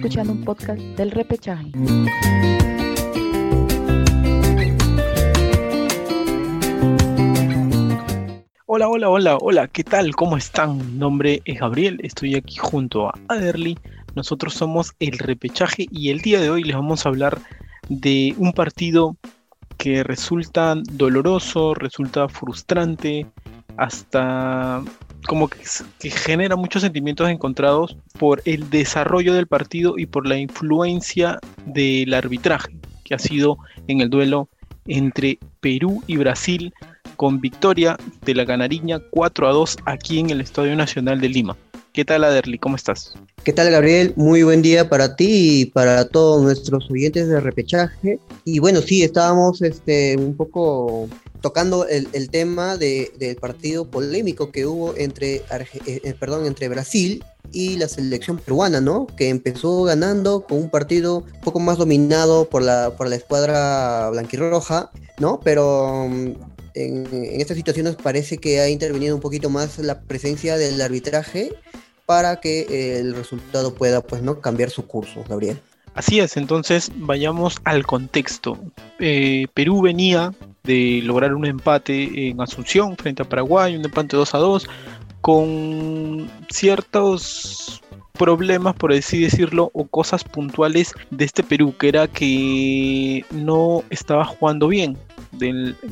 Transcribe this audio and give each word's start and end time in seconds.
escuchando 0.00 0.32
un 0.32 0.44
podcast 0.46 0.80
del 0.96 1.10
repechaje. 1.10 1.70
Hola, 8.64 8.88
hola, 8.88 9.10
hola, 9.10 9.36
hola, 9.36 9.68
¿qué 9.68 9.84
tal? 9.84 10.16
¿Cómo 10.16 10.38
están? 10.38 10.78
Mi 10.78 10.98
nombre 10.98 11.42
es 11.44 11.60
Gabriel, 11.60 12.00
estoy 12.02 12.34
aquí 12.34 12.56
junto 12.56 13.08
a 13.08 13.14
Aderly. 13.28 13.78
Nosotros 14.14 14.54
somos 14.54 14.94
el 15.00 15.18
repechaje 15.18 15.86
y 15.90 16.08
el 16.08 16.22
día 16.22 16.40
de 16.40 16.48
hoy 16.48 16.64
les 16.64 16.76
vamos 16.76 17.04
a 17.04 17.10
hablar 17.10 17.38
de 17.90 18.34
un 18.38 18.54
partido 18.54 19.16
que 19.76 20.02
resulta 20.02 20.76
doloroso, 20.92 21.74
resulta 21.74 22.26
frustrante, 22.30 23.26
hasta 23.76 24.82
como 25.26 25.48
que, 25.48 25.58
genera 26.10 26.56
muchos 26.56 26.82
sentimientos 26.82 27.28
encontrados 27.28 27.96
por 28.18 28.42
el 28.44 28.70
desarrollo 28.70 29.34
del 29.34 29.46
partido 29.46 29.98
y 29.98 30.06
por 30.06 30.26
la 30.26 30.36
influencia 30.36 31.38
del 31.66 32.14
arbitraje 32.14 32.76
que 33.04 33.14
ha 33.14 33.18
sido 33.18 33.58
en 33.88 34.00
el 34.00 34.10
duelo 34.10 34.48
entre 34.86 35.38
Perú 35.60 36.02
y 36.06 36.16
Brasil 36.16 36.72
con 37.16 37.40
victoria 37.40 37.96
de 38.24 38.34
la 38.34 38.44
Ganariña 38.44 39.00
4 39.10 39.48
a 39.48 39.52
2 39.52 39.78
aquí 39.84 40.20
en 40.20 40.30
el 40.30 40.40
Estadio 40.40 40.74
Nacional 40.76 41.20
de 41.20 41.28
Lima. 41.28 41.56
¿Qué 41.92 42.04
tal, 42.04 42.22
Aderly? 42.22 42.58
¿Cómo 42.58 42.76
estás? 42.76 43.14
¿Qué 43.42 43.52
tal, 43.52 43.70
Gabriel? 43.70 44.12
Muy 44.14 44.44
buen 44.44 44.62
día 44.62 44.88
para 44.88 45.16
ti 45.16 45.62
y 45.62 45.66
para 45.66 46.08
todos 46.08 46.40
nuestros 46.40 46.88
oyentes 46.88 47.28
de 47.28 47.40
repechaje. 47.40 48.20
Y 48.44 48.60
bueno, 48.60 48.80
sí, 48.80 49.02
estábamos 49.02 49.60
este, 49.60 50.16
un 50.16 50.36
poco 50.36 51.08
tocando 51.40 51.86
el, 51.86 52.30
tema 52.30 52.76
de, 52.76 53.12
del 53.18 53.36
partido 53.36 53.90
polémico 53.90 54.50
que 54.50 54.66
hubo 54.66 54.96
entre, 54.96 55.36
eh, 55.36 55.42
eh, 55.86 56.14
perdón, 56.18 56.46
entre 56.46 56.68
Brasil 56.68 57.24
y 57.52 57.76
la 57.76 57.88
selección 57.88 58.38
peruana, 58.38 58.80
¿no? 58.80 59.06
Que 59.06 59.28
empezó 59.28 59.84
ganando 59.84 60.42
con 60.42 60.58
un 60.58 60.70
partido 60.70 61.24
un 61.34 61.40
poco 61.40 61.58
más 61.58 61.78
dominado 61.78 62.48
por 62.48 62.62
la, 62.62 62.94
por 62.96 63.08
la 63.08 63.16
escuadra 63.16 64.10
blanquirroja, 64.10 64.90
¿no? 65.18 65.40
Pero 65.42 66.04
en, 66.74 67.08
estas 67.40 67.56
situaciones 67.56 67.96
parece 67.96 68.38
que 68.38 68.60
ha 68.60 68.68
intervenido 68.68 69.14
un 69.14 69.20
poquito 69.20 69.50
más 69.50 69.78
la 69.78 70.00
presencia 70.02 70.56
del 70.56 70.80
arbitraje 70.80 71.52
para 72.06 72.40
que 72.40 72.66
eh, 72.68 72.98
el 73.00 73.14
resultado 73.14 73.74
pueda 73.74 74.02
pues 74.02 74.22
no 74.22 74.40
cambiar 74.40 74.70
su 74.70 74.86
curso, 74.86 75.24
Gabriel. 75.28 75.60
Así 75.94 76.20
es, 76.20 76.36
entonces 76.36 76.92
vayamos 76.94 77.56
al 77.64 77.84
contexto. 77.84 78.58
Perú 78.98 79.82
venía 79.82 80.32
de 80.64 81.00
lograr 81.04 81.34
un 81.34 81.46
empate 81.46 82.28
en 82.28 82.40
Asunción 82.40 82.96
frente 82.96 83.22
a 83.22 83.28
Paraguay, 83.28 83.76
un 83.76 83.84
empate 83.84 84.16
2 84.16 84.34
a 84.34 84.38
2, 84.38 84.68
con 85.20 86.30
ciertos 86.50 87.82
problemas, 88.12 88.74
por 88.74 88.92
así 88.92 89.22
decirlo, 89.22 89.70
o 89.72 89.86
cosas 89.86 90.24
puntuales 90.24 90.92
de 91.10 91.24
este 91.24 91.42
Perú, 91.42 91.74
que 91.78 91.88
era 91.88 92.06
que 92.06 93.24
no 93.30 93.82
estaba 93.90 94.24
jugando 94.24 94.68
bien 94.68 94.98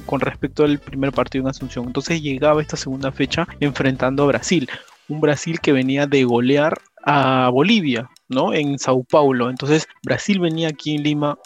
con 0.04 0.20
respecto 0.20 0.64
al 0.64 0.78
primer 0.78 1.12
partido 1.12 1.44
en 1.44 1.48
Asunción. 1.48 1.86
Entonces 1.86 2.20
llegaba 2.20 2.60
esta 2.60 2.76
segunda 2.76 3.12
fecha 3.12 3.46
enfrentando 3.60 4.24
a 4.24 4.26
Brasil, 4.26 4.68
un 5.08 5.20
Brasil 5.20 5.60
que 5.60 5.72
venía 5.72 6.06
de 6.06 6.24
golear 6.24 6.78
a 7.04 7.48
Bolivia, 7.50 8.10
¿no? 8.28 8.52
En 8.52 8.78
Sao 8.78 9.04
Paulo. 9.04 9.48
Entonces 9.48 9.88
Brasil 10.02 10.38
venía 10.40 10.68
aquí 10.68 10.94
en 10.96 11.04
Lima, 11.04 11.38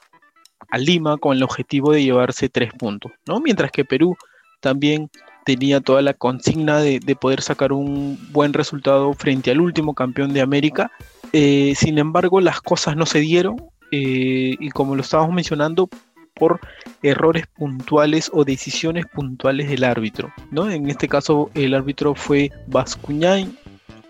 a 0.72 0.78
Lima, 0.78 1.18
con 1.18 1.36
el 1.36 1.42
objetivo 1.42 1.92
de 1.92 2.02
llevarse 2.02 2.48
tres 2.48 2.72
puntos, 2.72 3.12
¿no? 3.26 3.40
Mientras 3.40 3.70
que 3.70 3.84
Perú 3.84 4.16
también 4.60 5.10
tenía 5.44 5.82
toda 5.82 6.00
la 6.00 6.14
consigna 6.14 6.78
de, 6.78 6.98
poder 7.20 7.42
sacar 7.42 7.74
un 7.74 8.18
buen 8.32 8.54
resultado 8.54 9.12
frente 9.12 9.50
al 9.50 9.60
último 9.60 9.94
campeón 9.94 10.32
de 10.32 10.40
América. 10.40 10.90
Eh, 11.34 11.74
sin 11.76 11.98
embargo, 11.98 12.40
las 12.40 12.62
cosas 12.62 12.96
no 12.96 13.04
se 13.04 13.20
dieron 13.20 13.56
eh, 13.90 14.56
y 14.58 14.70
como 14.70 14.96
lo 14.96 15.02
estábamos 15.02 15.34
mencionando, 15.34 15.90
por 16.34 16.58
errores 17.02 17.46
puntuales 17.48 18.30
o 18.32 18.46
decisiones 18.46 19.04
puntuales 19.04 19.68
del 19.68 19.84
árbitro. 19.84 20.32
¿no? 20.50 20.70
En 20.70 20.88
este 20.88 21.06
caso 21.06 21.50
el 21.52 21.74
árbitro 21.74 22.14
fue 22.14 22.50
Bascuñay, 22.68 23.46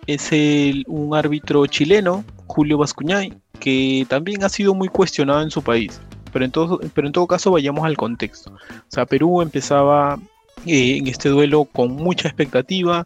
es 0.06 0.30
un 0.86 1.16
árbitro 1.16 1.66
chileno, 1.66 2.24
Julio 2.46 2.78
Bascuñay, 2.78 3.32
que 3.58 4.06
también 4.08 4.44
ha 4.44 4.48
sido 4.48 4.74
muy 4.74 4.86
cuestionado 4.88 5.42
en 5.42 5.50
su 5.50 5.60
país. 5.60 6.00
Pero 6.32 6.44
en 6.44 6.50
todo, 6.50 6.80
pero 6.94 7.06
en 7.06 7.12
todo 7.12 7.26
caso 7.26 7.50
vayamos 7.50 7.84
al 7.84 7.96
contexto. 7.96 8.50
O 8.52 8.88
sea, 8.88 9.06
Perú 9.06 9.42
empezaba 9.42 10.18
eh, 10.66 10.98
en 10.98 11.06
este 11.06 11.28
duelo 11.28 11.64
con 11.64 11.92
mucha 11.92 12.28
expectativa, 12.28 13.04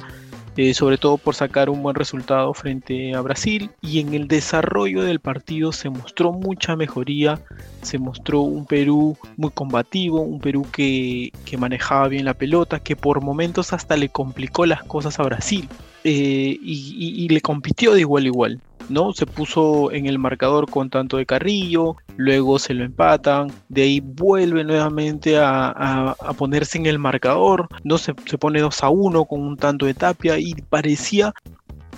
eh, 0.56 0.72
sobre 0.72 0.96
todo 0.96 1.18
por 1.18 1.34
sacar 1.34 1.68
un 1.68 1.82
buen 1.82 1.94
resultado 1.94 2.54
frente 2.54 3.14
a 3.14 3.20
Brasil 3.20 3.70
y 3.82 4.00
en 4.00 4.14
el 4.14 4.26
desarrollo 4.26 5.02
del 5.02 5.20
partido 5.20 5.70
se 5.70 5.90
mostró 5.90 6.32
mucha 6.32 6.76
mejoría, 6.76 7.40
se 7.82 7.98
mostró 7.98 8.40
un 8.40 8.64
Perú 8.64 9.18
muy 9.36 9.50
combativo, 9.50 10.20
un 10.20 10.40
Perú 10.40 10.66
que, 10.72 11.30
manejaba 11.58 12.08
bien 12.08 12.24
la 12.24 12.34
pelota, 12.34 12.80
que 12.80 12.96
por 12.96 13.22
momentos 13.22 13.72
hasta 13.72 13.96
le 13.96 14.08
complicó 14.08 14.64
las 14.64 14.82
cosas 14.82 15.18
a 15.18 15.24
Brasil 15.24 15.68
eh, 16.04 16.58
y 16.62 17.28
le 17.28 17.40
compitió 17.40 17.92
de 17.92 18.00
igual 18.00 18.24
a 18.24 18.26
igual. 18.26 18.60
¿No? 18.88 19.12
Se 19.12 19.26
puso 19.26 19.90
en 19.92 20.06
el 20.06 20.18
marcador 20.18 20.70
con 20.70 20.90
tanto 20.90 21.16
de 21.16 21.26
Carrillo, 21.26 21.96
luego 22.16 22.58
se 22.58 22.74
lo 22.74 22.84
empatan, 22.84 23.52
de 23.68 23.82
ahí 23.82 24.00
vuelve 24.00 24.64
nuevamente 24.64 25.38
a, 25.38 26.16
ponerse 26.36 26.78
en 26.78 26.86
el 26.86 26.98
marcador, 26.98 27.68
¿no? 27.84 27.98
Se, 27.98 28.14
se 28.26 28.38
pone 28.38 28.60
2 28.60 28.82
a 28.82 28.88
1 28.88 29.24
con 29.24 29.40
un 29.40 29.56
tanto 29.56 29.86
de 29.86 29.94
Tapia 29.94 30.38
y 30.38 30.54
parecía 30.54 31.32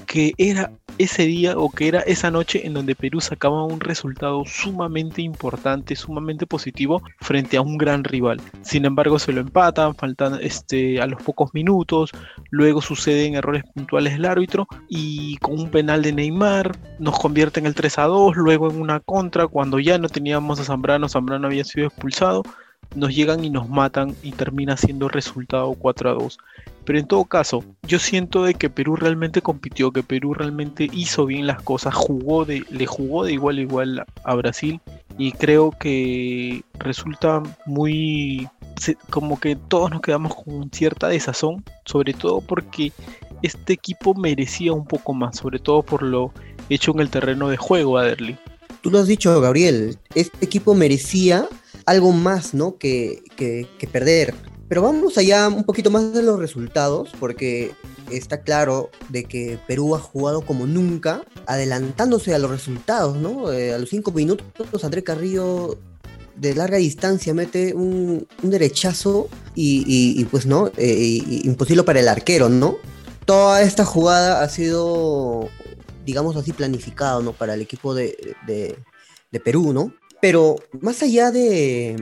que 0.07 0.33
era 0.39 0.73
ese 0.99 1.25
día 1.27 1.57
o 1.57 1.71
que 1.71 1.89
era 1.89 2.01
esa 2.01 2.31
noche 2.31 2.67
en 2.67 2.75
donde 2.75 2.95
Perú 2.95 3.21
sacaba 3.21 3.65
un 3.65 3.81
resultado 3.81 4.45
sumamente 4.45 5.23
importante, 5.23 5.97
sumamente 5.97 6.47
positivo 6.47 7.03
frente 7.21 7.57
a 7.57 7.63
un 7.63 7.79
gran 7.79 8.05
rival. 8.05 8.41
Sin 8.63 8.85
embargo, 8.85 9.19
se 9.19 9.33
lo 9.33 9.41
empatan, 9.41 9.95
faltan 9.95 10.39
este, 10.43 11.01
a 11.01 11.07
los 11.07 11.23
pocos 11.23 11.55
minutos, 11.55 12.11
luego 12.51 12.83
suceden 12.83 13.35
errores 13.35 13.65
puntuales 13.75 14.15
del 14.15 14.25
árbitro 14.25 14.67
y 14.89 15.37
con 15.39 15.59
un 15.59 15.71
penal 15.71 16.03
de 16.03 16.13
Neymar 16.13 16.77
nos 16.99 17.19
convierte 17.19 17.61
en 17.61 17.67
el 17.67 17.75
3 17.75 17.99
a 17.99 18.05
2, 18.05 18.37
luego 18.37 18.71
en 18.71 18.81
una 18.81 19.01
contra 19.01 19.47
cuando 19.47 19.79
ya 19.79 19.99
no 19.99 20.09
teníamos 20.09 20.61
a 20.61 20.65
Zambrano, 20.65 21.09
Zambrano 21.09 21.47
había 21.47 21.65
sido 21.65 21.87
expulsado 21.87 22.43
nos 22.95 23.15
llegan 23.15 23.45
y 23.45 23.51
nos 23.51 23.69
matan 23.69 24.15
y 24.23 24.33
termina 24.33 24.77
siendo 24.77 25.09
resultado 25.09 25.73
4 25.75 26.11
a 26.11 26.15
2. 26.15 26.39
Pero 26.85 26.99
en 26.99 27.07
todo 27.07 27.25
caso, 27.27 27.65
yo 27.83 27.99
siento 27.99 28.45
de 28.45 28.55
que 28.55 28.71
Perú 28.71 28.97
realmente 28.97 29.43
compitió, 29.43 29.91
que 29.91 30.03
Perú 30.03 30.33
realmente 30.33 30.89
hizo 30.93 31.27
bien 31.27 31.47
las 31.47 31.63
cosas, 31.63 31.95
jugó 31.95 32.45
de, 32.45 32.65
le 32.71 32.87
jugó 32.87 33.25
de 33.25 33.35
igual 33.35 33.59
a 33.59 33.61
igual 33.61 34.07
a 34.25 34.35
Brasil 34.35 34.81
y 35.19 35.33
creo 35.33 35.73
que 35.73 36.63
resulta 36.79 37.43
muy 37.67 38.49
como 39.11 39.41
que 39.41 39.57
todos 39.57 39.91
nos 39.91 40.01
quedamos 40.01 40.35
con 40.35 40.71
cierta 40.71 41.09
desazón, 41.09 41.65
sobre 41.85 42.15
todo 42.15 42.41
porque 42.41 42.93
este 43.43 43.73
equipo 43.73 44.15
merecía 44.15 44.73
un 44.73 44.87
poco 44.87 45.13
más, 45.13 45.37
sobre 45.37 45.59
todo 45.59 45.83
por 45.83 46.03
lo 46.03 46.33
hecho 46.71 46.93
en 46.93 47.01
el 47.01 47.11
terreno 47.11 47.49
de 47.49 47.57
juego, 47.57 47.99
Aderly. 47.99 48.37
Tú 48.81 48.91
lo 48.91 48.99
has 48.99 49.09
dicho, 49.09 49.41
Gabriel, 49.41 49.99
este 50.15 50.45
equipo 50.45 50.75
merecía 50.75 51.47
algo 51.89 52.13
más, 52.13 52.53
¿no? 52.53 52.77
Que, 52.77 53.23
que, 53.37 53.89
perder. 53.91 54.35
Pero 54.69 54.83
vamos 54.83 55.17
allá 55.17 55.49
un 55.49 55.65
poquito 55.65 55.91
más 55.91 56.13
de 56.13 56.23
los 56.23 56.39
resultados, 56.39 57.11
porque 57.19 57.73
está 58.11 58.43
claro 58.43 58.91
de 59.09 59.25
que 59.25 59.59
Perú 59.67 59.97
ha 59.97 59.99
jugado 59.99 60.43
como 60.43 60.67
nunca, 60.67 61.23
adelantándose 61.47 62.35
a 62.35 62.39
los 62.39 62.51
resultados, 62.51 63.17
¿no? 63.17 63.51
Eh, 63.51 63.73
a 63.73 63.79
los 63.79 63.89
cinco 63.89 64.13
minutos, 64.13 64.85
André 64.85 65.03
Carrillo 65.03 65.79
de 66.37 66.55
larga 66.55 66.77
distancia 66.77 67.33
mete 67.33 67.75
un, 67.75 68.29
derechazo 68.43 69.29
y, 69.55 70.23
pues, 70.27 70.45
¿no? 70.45 70.71
Eh, 70.77 71.23
imposible 71.45 71.85
para 71.85 72.01
el 72.01 72.09
arquero, 72.09 72.51
¿no? 72.51 72.77
Toda 73.25 73.63
esta 73.63 73.87
jugada 73.87 74.43
ha 74.43 74.49
sido, 74.51 75.49
digamos 76.05 76.37
así, 76.37 76.53
planificado, 76.53 77.23
¿no? 77.23 77.33
Para 77.33 77.55
el 77.55 77.63
equipo 77.63 77.95
de, 77.95 78.15
de 78.47 79.41
Perú, 79.41 79.73
¿no? 79.73 79.95
Pero 80.21 80.57
más 80.81 81.03
allá 81.03 81.31
de, 81.31 81.97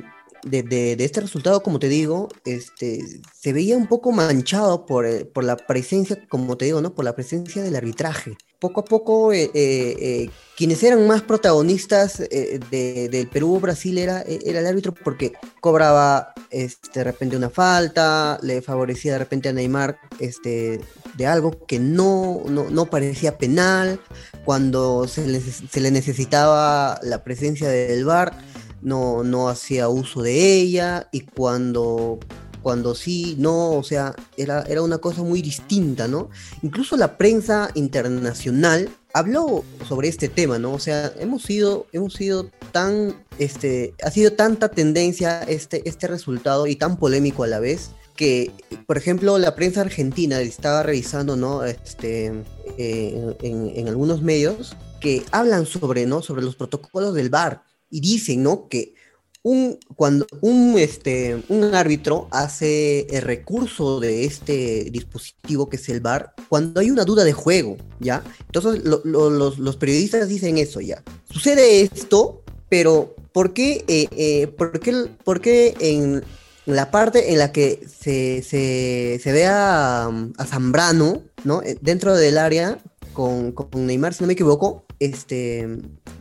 este 0.98 1.20
resultado, 1.20 1.62
como 1.62 1.78
te 1.78 1.88
digo, 1.88 2.28
este, 2.44 3.00
se 3.32 3.52
veía 3.52 3.76
un 3.76 3.86
poco 3.86 4.12
manchado 4.12 4.86
por, 4.86 5.06
eh, 5.06 5.24
por, 5.24 5.44
la 5.44 5.56
presencia, 5.56 6.26
como 6.28 6.56
te 6.56 6.66
digo, 6.66 6.80
¿no? 6.80 6.94
Por 6.94 7.04
la 7.04 7.14
presencia 7.14 7.62
del 7.62 7.76
arbitraje. 7.76 8.36
Poco 8.58 8.80
a 8.80 8.84
poco, 8.84 9.32
eh, 9.32 9.50
eh, 9.54 10.30
quienes 10.56 10.82
eran 10.82 11.06
más 11.06 11.22
protagonistas 11.22 12.18
del 12.18 13.28
Perú-Brasil 13.30 13.98
era, 13.98 14.22
era 14.22 14.60
el 14.60 14.66
árbitro 14.66 14.94
porque 14.94 15.34
cobraba 15.60 16.32
este, 16.50 17.00
de 17.00 17.04
repente 17.04 17.36
una 17.36 17.50
falta, 17.50 18.38
le 18.42 18.62
favorecía 18.62 19.12
de 19.12 19.18
repente 19.18 19.48
a 19.48 19.52
Neymar 19.52 19.98
este, 20.20 20.80
de 21.16 21.26
algo 21.26 21.66
que 21.66 21.78
no, 21.78 22.44
no, 22.48 22.86
parecía 22.86 23.36
penal, 23.36 24.00
cuando 24.44 25.08
se 25.08 25.26
le, 25.26 25.40
se 25.40 25.80
le, 25.80 25.90
necesitaba 25.90 26.98
la 27.02 27.24
presencia 27.24 27.68
del 27.68 28.04
VAR, 28.04 28.38
no, 28.80 29.24
no 29.24 29.48
hacía 29.48 29.88
uso 29.88 30.22
de 30.22 30.54
ella, 30.54 31.08
y 31.12 31.22
cuando, 31.22 32.18
cuando 32.66 32.96
sí, 32.96 33.36
no, 33.38 33.74
o 33.74 33.84
sea, 33.84 34.12
era, 34.36 34.62
era 34.62 34.82
una 34.82 34.98
cosa 34.98 35.22
muy 35.22 35.40
distinta, 35.40 36.08
¿no? 36.08 36.30
Incluso 36.62 36.96
la 36.96 37.16
prensa 37.16 37.70
internacional 37.74 38.90
habló 39.14 39.62
sobre 39.88 40.08
este 40.08 40.28
tema, 40.28 40.58
¿no? 40.58 40.72
O 40.72 40.80
sea, 40.80 41.12
hemos 41.20 41.44
sido, 41.44 41.86
hemos 41.92 42.14
sido 42.14 42.50
tan, 42.72 43.24
este, 43.38 43.94
ha 44.02 44.10
sido 44.10 44.32
tanta 44.32 44.68
tendencia 44.68 45.44
este, 45.44 45.88
este 45.88 46.08
resultado 46.08 46.66
y 46.66 46.74
tan 46.74 46.96
polémico 46.96 47.44
a 47.44 47.46
la 47.46 47.60
vez 47.60 47.90
que, 48.16 48.50
por 48.88 48.96
ejemplo, 48.96 49.38
la 49.38 49.54
prensa 49.54 49.82
argentina 49.82 50.40
estaba 50.40 50.82
revisando, 50.82 51.36
¿no? 51.36 51.64
Este, 51.64 52.32
eh, 52.78 53.36
en, 53.42 53.70
en, 53.76 53.86
algunos 53.86 54.22
medios 54.22 54.76
que 55.00 55.22
hablan 55.30 55.66
sobre, 55.66 56.04
¿no? 56.04 56.20
Sobre 56.20 56.42
los 56.42 56.56
protocolos 56.56 57.14
del 57.14 57.30
VAR 57.30 57.62
y 57.90 58.00
dicen, 58.00 58.42
¿no? 58.42 58.66
Que 58.68 58.95
un, 59.46 59.78
cuando 59.94 60.26
un, 60.40 60.76
este, 60.76 61.40
un 61.48 61.72
árbitro 61.72 62.26
hace 62.32 63.06
el 63.10 63.22
recurso 63.22 64.00
de 64.00 64.24
este 64.24 64.88
dispositivo 64.90 65.68
que 65.68 65.76
es 65.76 65.88
el 65.88 66.00
VAR, 66.00 66.34
cuando 66.48 66.80
hay 66.80 66.90
una 66.90 67.04
duda 67.04 67.22
de 67.22 67.32
juego, 67.32 67.76
¿ya? 68.00 68.24
Entonces 68.46 68.82
los, 68.84 69.04
los, 69.04 69.76
periodistas 69.76 70.28
dicen 70.28 70.58
eso, 70.58 70.80
¿ya? 70.80 71.00
Sucede 71.30 71.82
esto, 71.82 72.42
pero 72.68 73.14
¿por 73.32 73.52
qué, 73.52 73.84
eh, 73.86 74.08
eh, 74.16 74.48
por 74.48 74.80
qué, 74.80 75.06
por 75.22 75.40
qué 75.40 75.76
en 75.78 76.24
la 76.64 76.90
parte 76.90 77.32
en 77.32 77.38
la 77.38 77.52
que 77.52 77.86
se, 77.86 78.42
se, 78.42 79.20
se 79.22 79.32
ve 79.32 79.46
a, 79.46 80.06
a, 80.06 80.44
Zambrano, 80.44 81.22
¿no? 81.44 81.62
Eh, 81.62 81.78
dentro 81.80 82.16
del 82.16 82.38
área, 82.38 82.78
con, 83.12 83.52
con 83.52 83.86
Neymar, 83.86 84.12
si 84.12 84.24
no 84.24 84.26
me 84.26 84.32
equivoco, 84.32 84.85
este, 85.00 85.68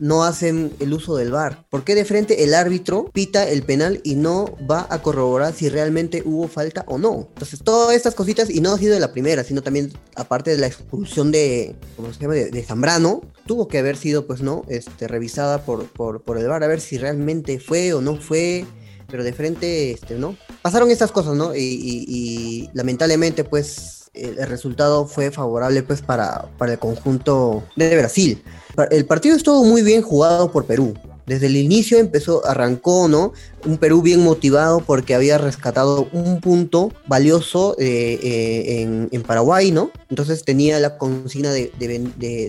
no 0.00 0.24
hacen 0.24 0.72
el 0.80 0.92
uso 0.92 1.16
del 1.16 1.30
VAR? 1.32 1.66
¿Por 1.70 1.84
qué 1.84 1.94
de 1.94 2.04
frente 2.04 2.44
el 2.44 2.54
árbitro 2.54 3.10
pita 3.12 3.48
el 3.48 3.62
penal 3.62 4.00
y 4.04 4.14
no 4.14 4.56
va 4.70 4.86
a 4.90 5.02
corroborar 5.02 5.54
si 5.54 5.68
realmente 5.68 6.22
hubo 6.24 6.48
falta 6.48 6.84
o 6.86 6.98
no? 6.98 7.28
Entonces, 7.34 7.60
todas 7.62 7.94
estas 7.94 8.14
cositas, 8.14 8.50
y 8.50 8.60
no 8.60 8.72
ha 8.72 8.78
sido 8.78 8.94
de 8.94 9.00
la 9.00 9.12
primera, 9.12 9.44
sino 9.44 9.62
también, 9.62 9.92
aparte 10.14 10.50
de 10.50 10.58
la 10.58 10.66
expulsión 10.66 11.32
de, 11.32 11.76
¿cómo 11.96 12.12
se 12.12 12.20
llama?, 12.20 12.34
de, 12.34 12.62
Zambrano, 12.62 13.22
tuvo 13.46 13.68
que 13.68 13.78
haber 13.78 13.96
sido, 13.96 14.26
pues, 14.26 14.40
¿no?, 14.40 14.64
este, 14.68 15.08
revisada 15.08 15.64
por, 15.64 15.86
por, 15.86 16.22
por 16.22 16.38
el 16.38 16.46
VAR, 16.46 16.64
a 16.64 16.68
ver 16.68 16.80
si 16.80 16.98
realmente 16.98 17.60
fue 17.60 17.92
o 17.92 18.00
no 18.00 18.16
fue 18.16 18.64
pero 19.08 19.22
de 19.22 19.32
frente, 19.32 19.92
este, 19.92 20.16
¿no? 20.16 20.36
Pasaron 20.62 20.90
estas 20.90 21.12
cosas, 21.12 21.36
¿no? 21.36 21.54
y 21.54 22.68
lamentablemente, 22.74 23.44
pues, 23.44 23.95
el 24.16 24.46
resultado 24.46 25.06
fue 25.06 25.30
favorable 25.30 25.82
pues 25.82 26.02
para, 26.02 26.48
para 26.58 26.72
el 26.72 26.78
conjunto 26.78 27.62
de 27.76 27.96
Brasil. 27.96 28.42
El 28.90 29.06
partido 29.06 29.36
estuvo 29.36 29.64
muy 29.64 29.82
bien 29.82 30.02
jugado 30.02 30.52
por 30.52 30.66
Perú. 30.66 30.94
Desde 31.26 31.46
el 31.46 31.56
inicio 31.56 31.98
empezó, 31.98 32.46
arrancó, 32.46 33.08
¿no? 33.08 33.32
Un 33.64 33.78
Perú 33.78 34.00
bien 34.00 34.22
motivado 34.22 34.78
porque 34.78 35.14
había 35.14 35.38
rescatado 35.38 36.08
un 36.12 36.40
punto 36.40 36.92
valioso 37.08 37.74
eh, 37.80 38.18
eh, 38.22 39.08
en, 39.10 39.22
Paraguay, 39.22 39.72
¿no? 39.72 39.90
Entonces 40.08 40.44
tenía 40.44 40.78
la 40.78 40.98
consigna 40.98 41.50
de, 41.50 41.72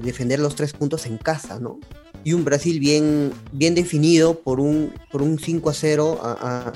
defender 0.03 0.39
los 0.39 0.55
tres 0.55 0.73
puntos 0.73 1.07
en 1.07 1.17
casa, 1.17 1.59
¿no? 1.59 1.79
Y 2.23 2.33
un 2.33 2.45
Brasil 2.45 2.79
bien, 2.79 3.31
bien 3.51 3.73
definido 3.73 4.41
por 4.41 4.59
un, 4.59 4.93
por 5.11 5.23
un 5.23 5.39
5 5.39 5.69
a 5.71 5.73
0 5.73 6.19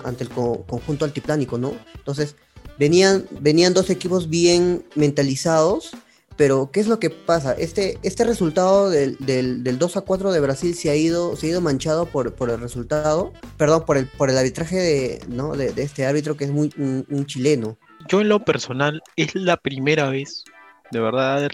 ante 0.03 0.23
el 0.23 0.29
conjunto 0.31 1.05
altiplánico, 1.05 1.59
¿no? 1.59 1.73
Entonces, 1.95 2.35
venían, 2.77 3.25
venían 3.39 3.73
dos 3.73 3.89
equipos 3.89 4.29
bien 4.29 4.83
mentalizados, 4.95 5.91
pero 6.37 6.71
¿qué 6.71 6.79
es 6.79 6.87
lo 6.87 6.99
que 6.99 7.09
pasa? 7.09 7.53
Este, 7.53 7.99
este 8.03 8.23
resultado 8.23 8.89
del, 8.89 9.15
del, 9.19 9.77
2 9.77 9.97
a 9.97 10.01
4 10.01 10.31
de 10.31 10.39
Brasil 10.39 10.73
se 10.73 10.89
ha 10.89 10.95
ido, 10.95 11.35
se 11.35 11.45
ha 11.45 11.49
ido 11.51 11.61
manchado 11.61 12.05
por, 12.05 12.33
por 12.33 12.49
el 12.49 12.59
resultado, 12.59 13.31
perdón, 13.57 13.85
por 13.85 13.97
el, 13.97 14.07
por 14.07 14.29
el 14.29 14.37
arbitraje 14.37 14.75
de, 14.77 15.23
¿no? 15.27 15.55
de, 15.55 15.71
este 15.77 16.05
árbitro 16.05 16.37
que 16.37 16.45
es 16.45 16.51
muy, 16.51 16.73
un, 16.77 17.25
chileno. 17.25 17.77
Yo 18.07 18.21
en 18.21 18.29
lo 18.29 18.43
personal 18.43 19.01
es 19.15 19.35
la 19.35 19.57
primera 19.57 20.09
vez, 20.09 20.43
de 20.91 20.99
verdad, 20.99 21.47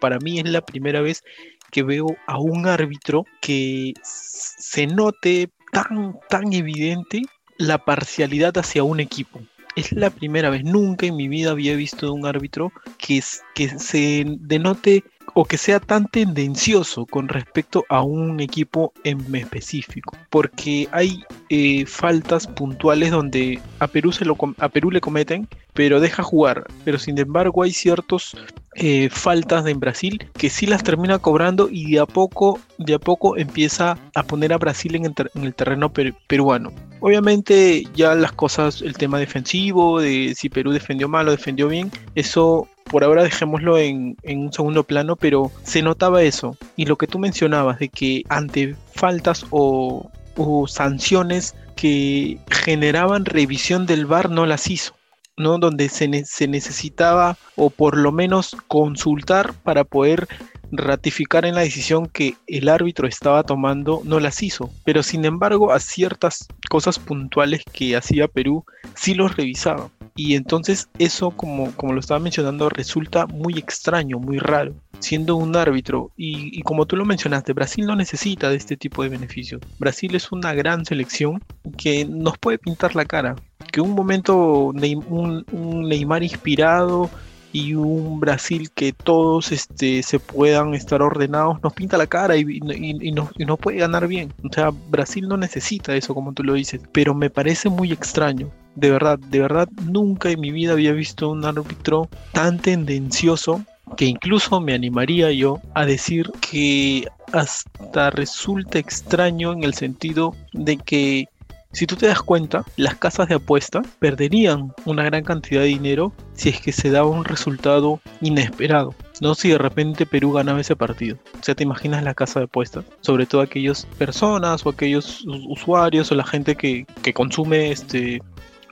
para 0.00 0.18
mí 0.18 0.40
es 0.40 0.46
la 0.46 0.60
primera 0.60 1.00
vez 1.00 1.22
que 1.70 1.82
veo 1.82 2.08
a 2.26 2.38
un 2.38 2.66
árbitro 2.66 3.24
que 3.40 3.94
se 4.02 4.86
note 4.86 5.50
tan, 5.72 6.18
tan 6.28 6.52
evidente 6.52 7.22
la 7.56 7.78
parcialidad 7.84 8.56
hacia 8.58 8.84
un 8.84 9.00
equipo 9.00 9.40
es 9.78 9.92
la 9.92 10.10
primera 10.10 10.50
vez, 10.50 10.64
nunca 10.64 11.06
en 11.06 11.16
mi 11.16 11.28
vida 11.28 11.50
había 11.52 11.76
visto 11.76 12.12
un 12.12 12.26
árbitro 12.26 12.72
que, 12.98 13.22
que 13.54 13.68
se 13.78 14.24
denote 14.26 15.04
o 15.34 15.44
que 15.44 15.58
sea 15.58 15.78
tan 15.78 16.06
tendencioso 16.06 17.06
con 17.06 17.28
respecto 17.28 17.84
a 17.88 18.02
un 18.02 18.40
equipo 18.40 18.92
en 19.04 19.34
específico, 19.34 20.16
porque 20.30 20.88
hay 20.90 21.22
eh, 21.50 21.86
faltas 21.86 22.46
puntuales 22.46 23.10
donde 23.10 23.60
a 23.78 23.86
Perú, 23.86 24.12
se 24.12 24.24
lo, 24.24 24.36
a 24.58 24.68
Perú 24.68 24.90
le 24.90 25.00
cometen, 25.00 25.48
pero 25.74 26.00
deja 26.00 26.22
jugar, 26.22 26.64
pero 26.84 26.98
sin 26.98 27.18
embargo 27.18 27.62
hay 27.62 27.72
ciertos 27.72 28.36
eh, 28.74 29.08
faltas 29.10 29.66
en 29.66 29.80
Brasil 29.80 30.28
que 30.34 30.50
sí 30.50 30.66
las 30.66 30.84
termina 30.84 31.18
cobrando 31.18 31.68
y 31.70 31.92
de 31.92 32.00
a 32.00 32.06
poco, 32.06 32.60
de 32.78 32.94
a 32.94 32.98
poco 32.98 33.36
empieza 33.36 33.98
a 34.14 34.22
poner 34.22 34.52
a 34.52 34.58
Brasil 34.58 34.94
en 34.94 35.14
el, 35.42 35.54
terreno 35.54 35.92
peruano. 36.26 36.70
Obviamente 37.00 37.84
ya 37.94 38.14
las 38.14 38.32
cosas, 38.32 38.82
el 38.82 38.94
tema 38.94 39.18
defensivo, 39.18 40.00
de 40.00 40.34
si 40.36 40.48
Perú 40.48 40.72
defendió 40.72 41.08
mal 41.08 41.28
o 41.28 41.32
defendió 41.32 41.68
bien, 41.68 41.90
eso 42.14 42.68
por 42.88 43.04
ahora 43.04 43.22
dejémoslo 43.22 43.78
en, 43.78 44.16
un 44.24 44.52
segundo 44.52 44.84
plano, 44.84 45.16
pero 45.16 45.50
se 45.62 45.82
notaba 45.82 46.22
eso. 46.22 46.56
Y 46.76 46.86
lo 46.86 46.96
que 46.96 47.06
tú 47.06 47.18
mencionabas 47.18 47.78
de 47.78 47.88
que 47.88 48.24
ante 48.28 48.74
faltas 48.92 49.46
o, 49.50 50.10
o 50.38 50.66
sanciones 50.66 51.54
que 51.76 52.38
generaban 52.50 53.26
revisión 53.26 53.84
del 53.84 54.06
VAR 54.06 54.30
no 54.30 54.46
las 54.46 54.70
hizo. 54.70 54.94
¿no? 55.36 55.58
Donde 55.58 55.88
se, 55.88 56.24
se 56.24 56.48
necesitaba 56.48 57.36
o 57.54 57.70
por 57.70 57.96
lo 57.96 58.10
menos 58.10 58.56
consultar 58.66 59.54
para 59.62 59.84
poder 59.84 60.26
ratificar 60.70 61.44
en 61.44 61.54
la 61.54 61.62
decisión 61.62 62.06
que 62.06 62.34
el 62.46 62.68
árbitro 62.68 63.08
estaba 63.08 63.42
tomando 63.42 64.02
no 64.04 64.20
las 64.20 64.42
hizo, 64.42 64.70
pero 64.84 65.02
sin 65.02 65.24
embargo 65.24 65.72
a 65.72 65.80
ciertas 65.80 66.46
cosas 66.68 66.98
puntuales 66.98 67.62
que 67.72 67.96
hacía 67.96 68.28
Perú 68.28 68.64
sí 68.94 69.14
los 69.14 69.36
revisaba. 69.36 69.90
Y 70.18 70.34
entonces 70.34 70.88
eso, 70.98 71.30
como, 71.30 71.70
como 71.76 71.92
lo 71.92 72.00
estaba 72.00 72.18
mencionando, 72.18 72.68
resulta 72.68 73.28
muy 73.28 73.56
extraño, 73.56 74.18
muy 74.18 74.38
raro, 74.38 74.74
siendo 74.98 75.36
un 75.36 75.54
árbitro. 75.54 76.10
Y, 76.16 76.58
y, 76.58 76.62
como 76.62 76.86
tú 76.86 76.96
lo 76.96 77.04
mencionaste, 77.04 77.52
Brasil 77.52 77.86
no 77.86 77.94
necesita 77.94 78.50
de 78.50 78.56
este 78.56 78.76
tipo 78.76 79.04
de 79.04 79.10
beneficios. 79.10 79.60
Brasil 79.78 80.16
es 80.16 80.32
una 80.32 80.54
gran 80.54 80.84
selección 80.84 81.40
que 81.76 82.04
nos 82.04 82.36
puede 82.36 82.58
pintar 82.58 82.96
la 82.96 83.04
cara. 83.04 83.36
Que 83.70 83.80
un 83.80 83.92
momento, 83.92 84.72
un, 84.74 85.88
Neymar 85.88 86.24
inspirado 86.24 87.08
y 87.52 87.74
un 87.74 88.18
Brasil 88.18 88.72
que 88.74 88.92
todos 88.92 89.52
este, 89.52 90.02
se 90.02 90.18
puedan 90.18 90.74
estar 90.74 91.00
ordenados, 91.00 91.62
nos 91.62 91.74
pinta 91.74 91.96
la 91.96 92.08
cara 92.08 92.36
y, 92.36 92.40
y, 92.40 93.12
nos, 93.12 93.30
y, 93.38 93.44
nos, 93.44 93.58
puede 93.60 93.78
ganar 93.78 94.08
bien. 94.08 94.32
O 94.42 94.52
sea, 94.52 94.70
Brasil 94.90 95.28
no 95.28 95.36
necesita 95.36 95.94
eso, 95.94 96.12
como 96.12 96.32
tú 96.32 96.42
lo 96.42 96.54
dices, 96.54 96.80
pero 96.90 97.14
me 97.14 97.30
parece 97.30 97.68
muy 97.68 97.92
extraño. 97.92 98.50
De 98.78 98.92
verdad, 98.92 99.18
de 99.18 99.40
verdad, 99.40 99.68
nunca 99.86 100.30
en 100.30 100.38
mi 100.38 100.52
vida 100.52 100.74
había 100.74 100.92
visto 100.92 101.30
un 101.30 101.44
árbitro 101.44 102.08
tan 102.30 102.60
tendencioso 102.60 103.64
que 103.96 104.04
incluso 104.04 104.60
me 104.60 104.72
animaría 104.72 105.32
yo 105.32 105.60
a 105.74 105.84
decir 105.84 106.30
que 106.40 107.08
hasta 107.32 108.10
resulta 108.10 108.78
extraño 108.78 109.52
en 109.52 109.64
el 109.64 109.74
sentido 109.74 110.36
de 110.52 110.76
que 110.76 111.26
si 111.72 111.86
tú 111.86 111.96
te 111.96 112.06
das 112.06 112.22
cuenta, 112.22 112.64
las 112.76 112.94
casas 112.94 113.28
de 113.28 113.34
apuesta 113.34 113.82
perderían 113.98 114.72
una 114.84 115.02
gran 115.02 115.22
cantidad 115.22 115.60
de 115.60 115.66
dinero 115.66 116.12
si 116.32 116.48
es 116.48 116.60
que 116.60 116.72
se 116.72 116.90
daba 116.90 117.08
un 117.08 117.24
resultado 117.24 118.00
inesperado. 118.20 118.94
No 119.20 119.34
si 119.34 119.50
de 119.50 119.58
repente 119.58 120.06
Perú 120.06 120.32
ganaba 120.32 120.60
ese 120.60 120.76
partido. 120.76 121.18
O 121.38 121.42
sea, 121.42 121.54
te 121.54 121.64
imaginas 121.64 122.02
la 122.02 122.14
casa 122.14 122.40
de 122.40 122.46
apuestas, 122.46 122.84
sobre 123.00 123.26
todo 123.26 123.42
aquellas 123.42 123.86
personas 123.98 124.64
o 124.64 124.70
aquellos 124.70 125.24
usuarios 125.48 126.10
o 126.10 126.14
la 126.14 126.24
gente 126.24 126.56
que, 126.56 126.86
consume 127.14 127.70
este 127.70 128.22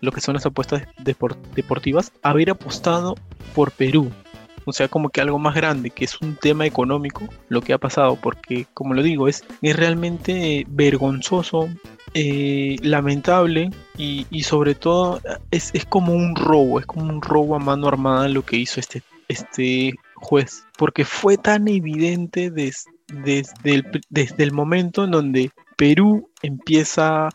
lo 0.01 0.13
que 0.13 0.21
son 0.21 0.35
las 0.35 0.47
apuestas 0.47 0.83
deportivas, 1.55 2.13
haber 2.23 2.51
apostado 2.51 3.15
por 3.55 3.71
Perú. 3.73 4.11
O 4.69 4.73
sea, 4.73 4.89
como 4.89 5.11
que 5.11 5.21
algo 5.21 5.39
más 5.39 5.55
grande, 5.55 5.91
que 5.91 6.05
es 6.05 6.21
un 6.21 6.35
tema 6.35 6.67
económico, 6.67 7.29
lo 7.49 7.61
que 7.61 7.73
ha 7.73 7.79
pasado, 7.79 8.17
porque 8.17 8.67
como 8.75 8.95
lo 8.95 9.03
digo, 9.03 9.29
es, 9.29 9.45
es 9.63 9.77
realmente 9.77 10.67
vergonzoso 10.69 11.69
eh, 12.15 12.77
lamentable 12.83 13.71
y, 13.97 14.25
sobre 14.43 14.75
todo 14.75 15.21
es, 15.51 15.73
como 15.89 16.15
un 16.15 16.35
robo, 16.35 16.81
es 16.81 16.87
como 16.87 17.05
un 17.05 17.23
robo 17.23 17.55
a 17.55 17.61
mano 17.61 17.87
armada 17.87 18.29
lo 18.29 18.43
que 18.43 18.57
hizo 18.57 18.81
este, 18.81 19.03
este 19.29 19.95
juez, 20.15 20.65
porque 20.77 21.05
fue 21.05 21.37
tan 21.37 21.69
evidente 21.69 22.51
desde, 22.51 23.45
el, 23.65 24.03
desde 24.09 24.43
el 24.43 24.53
momento 24.53 25.05
en 25.05 25.13
donde 25.13 25.51
Perú 25.77 26.29
empieza 26.43 27.29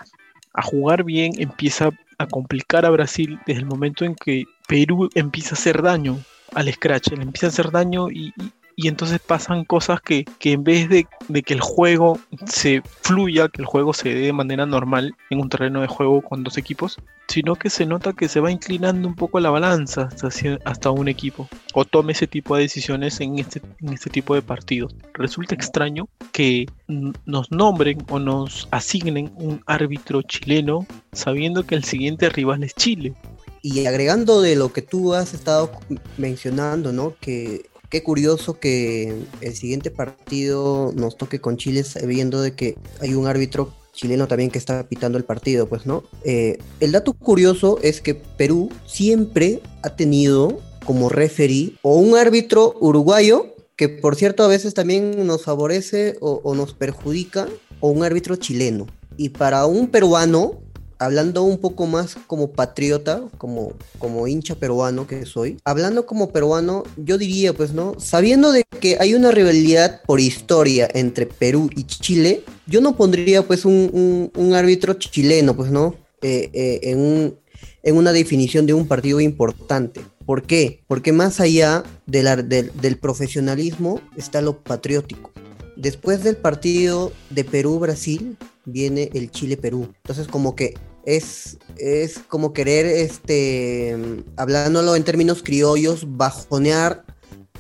a 0.54 0.62
jugar 0.62 1.04
bien, 1.04 1.32
empieza 1.38 1.92
a 2.22 2.28
complicar 2.28 2.86
a 2.86 2.90
Brasil, 2.90 3.40
desde 3.46 3.62
el 3.62 3.66
momento 3.66 4.06
en 4.06 4.16
que 4.16 4.46
Perú 4.68 5.10
empieza 5.16 5.52
a 5.52 5.58
hacer 5.58 5.82
daño 5.82 6.20
al 6.54 6.72
Scratch, 6.72 7.12
le 7.12 7.24
empieza 7.24 7.48
a 7.48 7.50
hacer 7.50 7.72
daño 7.72 8.10
y, 8.10 8.34
y 8.38 8.52
entonces 8.78 9.20
pasan 9.20 9.66
cosas 9.66 10.02
que, 10.02 10.26
que 10.40 10.54
en 10.54 10.64
vez 10.64 10.90
de, 10.90 11.08
de, 11.28 11.44
que 11.44 11.54
el 11.54 11.62
juego 11.62 12.20
se 12.46 12.82
fluya, 13.02 13.50
que 13.50 13.62
el 13.62 13.66
juego 13.66 13.94
se 13.94 14.10
dé 14.10 14.22
de 14.22 14.34
manera 14.34 14.66
normal 14.66 15.16
en 15.30 15.40
un 15.40 15.50
terreno 15.50 15.82
de 15.82 15.88
juego 15.88 16.22
con 16.22 16.44
dos 16.44 16.58
equipos, 16.58 16.98
sino 17.28 17.56
que 17.56 17.70
se 17.70 17.86
nota 17.86 18.14
que 18.14 18.28
se 18.28 18.40
va 18.40 18.52
inclinando 18.52 19.08
un 19.08 19.16
poco 19.16 19.40
la 19.40 19.50
balanza 19.50 20.10
hasta, 20.12 20.30
hasta 20.66 20.92
un 20.92 21.08
equipo 21.08 21.48
o 21.74 21.86
tome 21.86 22.12
ese 22.12 22.28
tipo 22.28 22.56
de 22.56 22.64
decisiones 22.64 23.22
en 23.22 23.40
este, 23.40 23.62
en 23.82 23.94
este 23.94 24.10
tipo 24.10 24.36
de 24.36 24.42
partidos. 24.42 24.96
Resulta 25.14 25.56
extraño 25.56 26.10
que 26.32 26.66
nos 26.88 27.52
nombren 27.52 28.04
o 28.10 28.20
nos 28.20 28.68
asignen 28.72 29.32
un 29.36 29.62
árbitro 29.66 30.22
chileno 30.24 30.86
sabiendo 31.14 31.66
que 31.66 31.76
el 31.76 31.84
siguiente 31.84 32.30
rival 32.30 32.64
es 32.64 32.76
Chile. 32.76 33.14
Y 33.62 33.86
agregando 33.86 34.42
de 34.42 34.56
lo 34.56 34.74
que 34.74 34.82
tú 34.82 35.14
has 35.14 35.34
estado 35.34 35.72
mencionando, 36.18 36.92
¿no? 36.92 37.14
Que 37.22 37.70
qué 37.92 38.02
curioso 38.02 38.58
que 38.58 39.14
el 39.42 39.56
siguiente 39.56 39.92
partido 39.92 40.92
nos 40.96 41.18
toque 41.18 41.40
con 41.40 41.58
Chile 41.58 41.84
sabiendo 41.84 42.42
de 42.42 42.56
que 42.56 42.78
hay 43.02 43.14
un 43.14 43.28
árbitro 43.28 43.74
chileno 43.94 44.28
también 44.28 44.50
que 44.50 44.58
está 44.58 44.88
pitando 44.88 45.18
el 45.18 45.26
partido, 45.26 45.68
pues, 45.68 45.86
¿no? 45.86 46.04
Eh, 46.24 46.58
el 46.80 46.94
dato 46.94 47.14
curioso 47.14 47.80
es 47.84 48.00
que 48.00 48.16
Perú 48.16 48.70
siempre 48.88 49.62
ha 49.84 49.96
tenido 49.96 50.62
como 50.86 51.10
referee 51.10 51.74
o 51.82 51.98
un 51.98 52.18
árbitro 52.18 52.76
uruguayo, 52.80 53.54
que 53.76 53.90
por 53.90 54.16
cierto 54.16 54.44
a 54.44 54.48
veces 54.48 54.74
también 54.74 55.28
nos 55.28 55.44
favorece 55.44 56.16
o 56.22 56.56
nos 56.56 56.74
perjudica, 56.74 57.48
o 57.82 57.90
un 57.90 58.04
árbitro 58.04 58.38
chileno. 58.38 58.88
Y 59.18 59.30
para 59.30 59.66
un 59.66 59.88
peruano, 59.88 60.62
hablando 61.02 61.42
un 61.42 61.58
poco 61.58 61.88
más 61.88 62.16
como 62.28 62.52
patriota, 62.52 63.24
como, 63.40 63.74
como 63.98 64.28
hincha 64.28 64.54
peruano 64.54 65.08
que 65.08 65.26
soy, 65.26 65.58
hablando 65.66 66.06
como 66.06 66.32
peruano, 66.32 66.84
yo 66.96 67.18
diría, 67.18 67.54
pues, 67.54 67.74
¿no? 67.74 67.96
Sabiendo 68.00 68.52
de 68.52 68.64
que 68.80 68.98
hay 69.00 69.16
una 69.16 69.32
rivalidad 69.32 70.02
por 70.06 70.20
historia 70.20 70.88
entre 70.94 71.26
Perú 71.26 71.72
y 71.76 71.86
Chile, 71.86 72.44
yo 72.68 72.82
no 72.82 72.96
pondría, 72.96 73.42
pues, 73.42 73.66
un, 73.66 74.30
árbitro 74.54 74.94
chileno, 74.94 75.56
pues, 75.56 75.72
¿no? 75.72 75.96
Eh, 76.22 76.52
eh, 76.54 76.80
en, 76.84 77.36
en 77.82 77.98
una 77.98 78.12
definición 78.12 78.68
de 78.68 78.76
un 78.76 78.88
partido 78.88 79.20
importante. 79.20 80.02
¿Por 80.28 80.44
qué? 80.44 80.84
Porque 80.88 81.12
más 81.12 81.40
allá 81.40 81.84
del 82.06 82.98
profesionalismo 83.02 84.00
está 84.16 84.42
lo 84.42 84.60
patriótico. 84.62 85.32
Después 85.76 86.24
del 86.24 86.38
partido 86.38 87.12
de 87.32 87.44
Perú-Brasil 87.44 88.38
viene 88.66 89.10
el 89.16 89.32
Chile-Perú. 89.32 89.94
Entonces 90.04 90.28
como 90.28 90.56
que 90.56 90.76
es, 91.06 91.58
es 91.78 92.20
como 92.28 92.54
querer, 92.54 92.86
este, 92.86 93.98
hablándolo 94.38 94.96
en 94.96 95.04
términos 95.04 95.42
criollos, 95.44 96.06
bajonear 96.18 97.04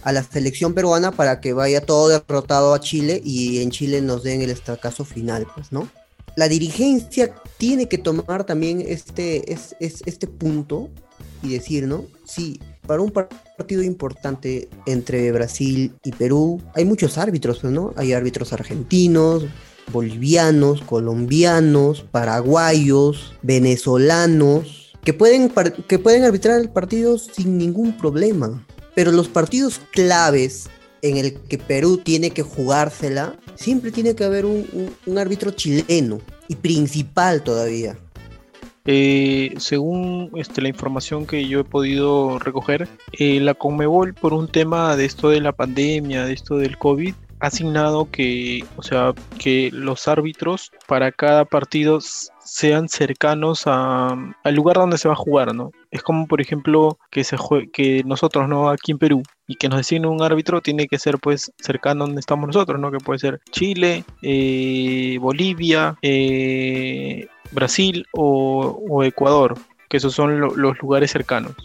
a 0.04 0.12
la 0.12 0.24
selección 0.24 0.74
peruana 0.74 1.12
para 1.12 1.40
que 1.40 1.54
vaya 1.54 1.82
todo 1.82 2.10
derrotado 2.10 2.74
a 2.74 2.80
Chile 2.80 3.22
y 3.24 3.62
en 3.62 3.72
Chile 3.72 4.02
nos 4.02 4.24
den 4.24 4.42
el 4.42 4.50
estacazo 4.50 5.06
final, 5.06 5.48
pues, 5.56 5.72
¿no? 5.72 5.90
La 6.36 6.48
dirigencia 6.48 7.36
tiene 7.58 7.88
que 7.88 7.98
tomar 7.98 8.46
también 8.46 8.84
este, 8.88 9.52
es, 9.52 9.76
este 9.80 10.28
punto 10.28 10.90
y 11.44 11.50
decir, 11.50 11.88
¿no? 11.88 12.06
Sí, 12.26 12.60
para 12.88 13.02
un 13.02 13.12
partido 13.12 13.84
importante 13.84 14.70
entre 14.86 15.32
Brasil 15.32 15.94
y 16.04 16.12
Perú 16.12 16.62
hay 16.74 16.86
muchos 16.86 17.18
árbitros, 17.18 17.64
¿no? 17.64 17.94
Hay 17.98 18.14
árbitros 18.14 18.54
argentinos, 18.54 19.46
bolivianos, 19.92 20.82
colombianos, 20.82 22.06
paraguayos, 22.12 23.34
venezolanos, 23.42 24.94
que 25.04 25.14
pueden, 25.14 25.52
que 25.88 26.00
pueden 26.00 26.24
arbitrar 26.24 26.60
el 26.60 26.70
partido 26.70 27.18
sin 27.18 27.58
ningún 27.58 27.98
problema. 27.98 28.66
Pero 28.94 29.12
los 29.12 29.28
partidos 29.28 29.80
claves 29.92 30.70
en 31.02 31.18
el 31.18 31.34
que 31.34 31.58
Perú 31.58 31.98
tiene 31.98 32.32
que 32.32 32.44
jugársela, 32.44 33.36
siempre 33.56 33.92
tiene 33.92 34.16
que 34.16 34.24
haber 34.24 34.46
un, 34.46 34.92
árbitro 35.18 35.52
chileno 35.52 36.20
y 36.48 36.56
principal 36.56 37.44
todavía. 37.44 37.98
Eh, 38.86 39.54
según 39.58 40.32
este, 40.36 40.62
la 40.62 40.70
información 40.70 41.28
que 41.28 41.48
yo 41.48 41.60
he 41.60 41.64
podido 41.64 42.40
recoger, 42.40 42.88
eh, 43.14 43.40
la 43.40 43.54
Conmebol 43.54 44.14
por 44.16 44.34
un 44.34 44.48
tema 44.48 44.96
de 44.96 45.06
esto 45.06 45.30
de 45.30 45.40
la 45.40 45.52
pandemia, 45.52 46.26
de 46.26 46.34
esto 46.34 46.58
del 46.58 46.78
COVID, 46.78 47.14
asignado 47.42 48.10
que, 48.10 48.64
o 48.78 48.84
sea, 48.84 49.14
que 49.40 49.70
los 49.74 50.08
árbitros 50.08 50.72
para 50.88 51.12
cada 51.12 51.44
partido 51.46 52.00
sean 52.44 52.88
cercanos 52.88 53.64
a, 53.66 54.16
al 54.44 54.56
lugar 54.56 54.78
donde 54.78 54.98
se 54.98 55.08
va 55.08 55.16
a 55.16 55.18
jugar, 55.18 55.54
¿no? 55.54 55.72
Es 55.90 56.04
como, 56.04 56.28
por 56.28 56.40
ejemplo, 56.40 56.98
que, 57.10 57.24
se 57.24 57.38
que 57.74 58.04
nosotros, 58.06 58.48
¿no? 58.48 58.70
Aquí 58.70 58.92
en 58.92 59.00
Perú, 59.00 59.24
y 59.48 59.56
que 59.56 59.70
nos 59.70 59.80
designe 59.80 60.08
un 60.08 60.22
árbitro, 60.22 60.62
tiene 60.62 60.88
que 60.88 61.00
ser, 61.00 61.18
pues, 61.18 61.52
cercano 61.58 62.06
donde 62.06 62.20
estamos 62.20 62.48
nosotros, 62.48 62.80
¿no? 62.80 62.92
Que 62.92 63.00
puede 63.00 63.20
ser 63.20 63.42
Chile, 63.52 64.04
eh, 64.22 65.18
Bolivia, 65.20 65.98
eh, 66.02 67.28
Brasil 67.52 68.06
o, 68.14 69.04
Ecuador, 69.04 69.56
que 69.90 69.98
esos 69.98 70.14
son 70.14 70.40
los 70.40 70.82
lugares 70.82 71.12
cercanos. 71.12 71.56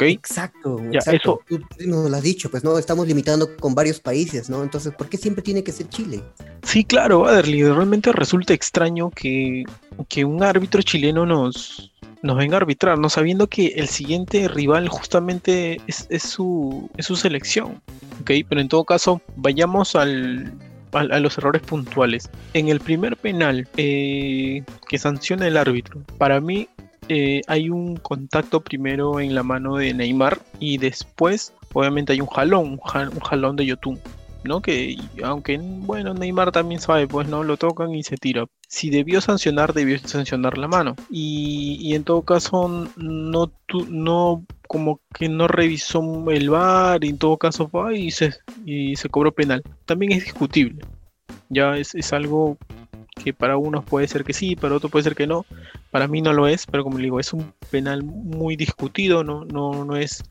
Exacto, 0.00 0.80
ya, 0.90 1.00
Eso... 1.12 1.40
Tú 1.48 1.60
nos 1.86 2.10
lo 2.10 2.16
has 2.16 2.22
dicho, 2.22 2.50
pues 2.50 2.64
no, 2.64 2.78
estamos 2.78 3.06
limitando 3.06 3.56
con 3.56 3.74
varios 3.74 4.00
países, 4.00 4.50
¿no? 4.50 4.62
Entonces, 4.62 4.92
¿por 4.94 5.08
qué 5.08 5.16
siempre 5.16 5.42
tiene 5.42 5.62
que 5.62 5.72
ser 5.72 5.88
Chile? 5.88 6.22
Sí, 6.62 6.84
claro, 6.84 7.26
Adderley, 7.26 7.62
realmente 7.64 8.12
resulta 8.12 8.54
extraño 8.54 9.10
que, 9.10 9.64
que 10.08 10.24
un 10.24 10.42
árbitro 10.42 10.82
chileno 10.82 11.26
nos, 11.26 11.92
nos 12.22 12.36
venga 12.36 12.56
a 12.56 12.60
arbitrar, 12.60 12.98
no 12.98 13.08
sabiendo 13.08 13.48
que 13.48 13.68
el 13.76 13.88
siguiente 13.88 14.48
rival 14.48 14.88
justamente 14.88 15.80
es, 15.86 16.06
es, 16.08 16.22
su, 16.22 16.90
es 16.96 17.06
su 17.06 17.16
selección, 17.16 17.82
¿ok? 18.22 18.30
Pero 18.48 18.60
en 18.60 18.68
todo 18.68 18.84
caso, 18.84 19.20
vayamos 19.36 19.94
al, 19.94 20.52
a, 20.94 21.18
los 21.18 21.38
errores 21.38 21.62
puntuales. 21.62 22.30
En 22.52 22.68
el 22.68 22.80
primer 22.80 23.16
penal 23.16 23.68
eh, 23.76 24.62
que 24.88 24.98
sanciona 24.98 25.46
el 25.46 25.56
árbitro, 25.56 26.02
para 26.18 26.40
mí 26.40 26.68
eh, 27.08 27.42
hay 27.46 27.70
un 27.70 27.96
contacto 27.96 28.60
primero 28.60 29.20
en 29.20 29.34
la 29.34 29.42
mano 29.42 29.76
de 29.76 29.92
Neymar 29.92 30.40
y 30.58 30.78
después 30.78 31.52
obviamente 31.74 32.12
hay 32.12 32.20
un 32.20 32.28
jalón, 32.28 32.80
un, 32.82 33.20
jalón 33.20 33.56
de 33.56 33.66
Yotun, 33.66 33.98
¿no? 34.44 34.62
Que 34.62 34.96
aunque, 35.22 35.58
bueno, 35.58 36.14
Neymar 36.14 36.50
también 36.52 36.80
sabe, 36.80 37.06
pues 37.06 37.28
no, 37.28 37.44
lo 37.44 37.56
tocan 37.56 37.94
y 37.94 38.02
se 38.02 38.16
tira. 38.16 38.46
Si 38.68 38.90
debió 38.90 39.20
sancionar, 39.20 39.74
debió 39.74 39.98
sancionar 39.98 40.56
la 40.56 40.66
mano. 40.66 40.96
Y, 41.10 41.94
en 41.94 42.04
todo 42.04 42.22
caso, 42.22 42.88
no, 42.96 44.46
como 44.66 45.00
que 45.12 45.28
no 45.28 45.46
revisó 45.46 46.30
el 46.30 46.50
VAR 46.50 47.04
y 47.04 47.10
en 47.10 47.18
todo 47.18 47.36
caso 47.36 47.68
fue 47.68 47.98
y 47.98 48.10
se, 48.10 48.34
y 48.64 48.94
cobró 49.10 49.32
penal. 49.32 49.62
También 49.84 50.12
es 50.12 50.24
discutible. 50.24 50.84
Ya 51.50 51.76
es, 51.76 51.94
es 51.94 52.12
algo 52.12 52.56
que 53.22 53.32
para 53.32 53.56
unos 53.56 53.84
puede 53.84 54.08
ser 54.08 54.24
que 54.24 54.32
sí, 54.32 54.56
para 54.56 54.74
otros 54.74 54.90
puede 54.90 55.04
ser 55.04 55.14
que 55.14 55.26
no. 55.26 55.46
Para 55.94 56.08
mí 56.08 56.20
no 56.20 56.32
lo 56.32 56.48
es, 56.48 56.66
pero 56.66 56.82
como 56.82 56.98
le 56.98 57.04
digo, 57.04 57.20
es 57.20 57.32
un 57.32 57.52
penal 57.70 58.02
muy 58.02 58.56
discutido, 58.56 59.22
no, 59.22 59.44
no, 59.44 59.84
no 59.84 59.94
es 59.94 60.24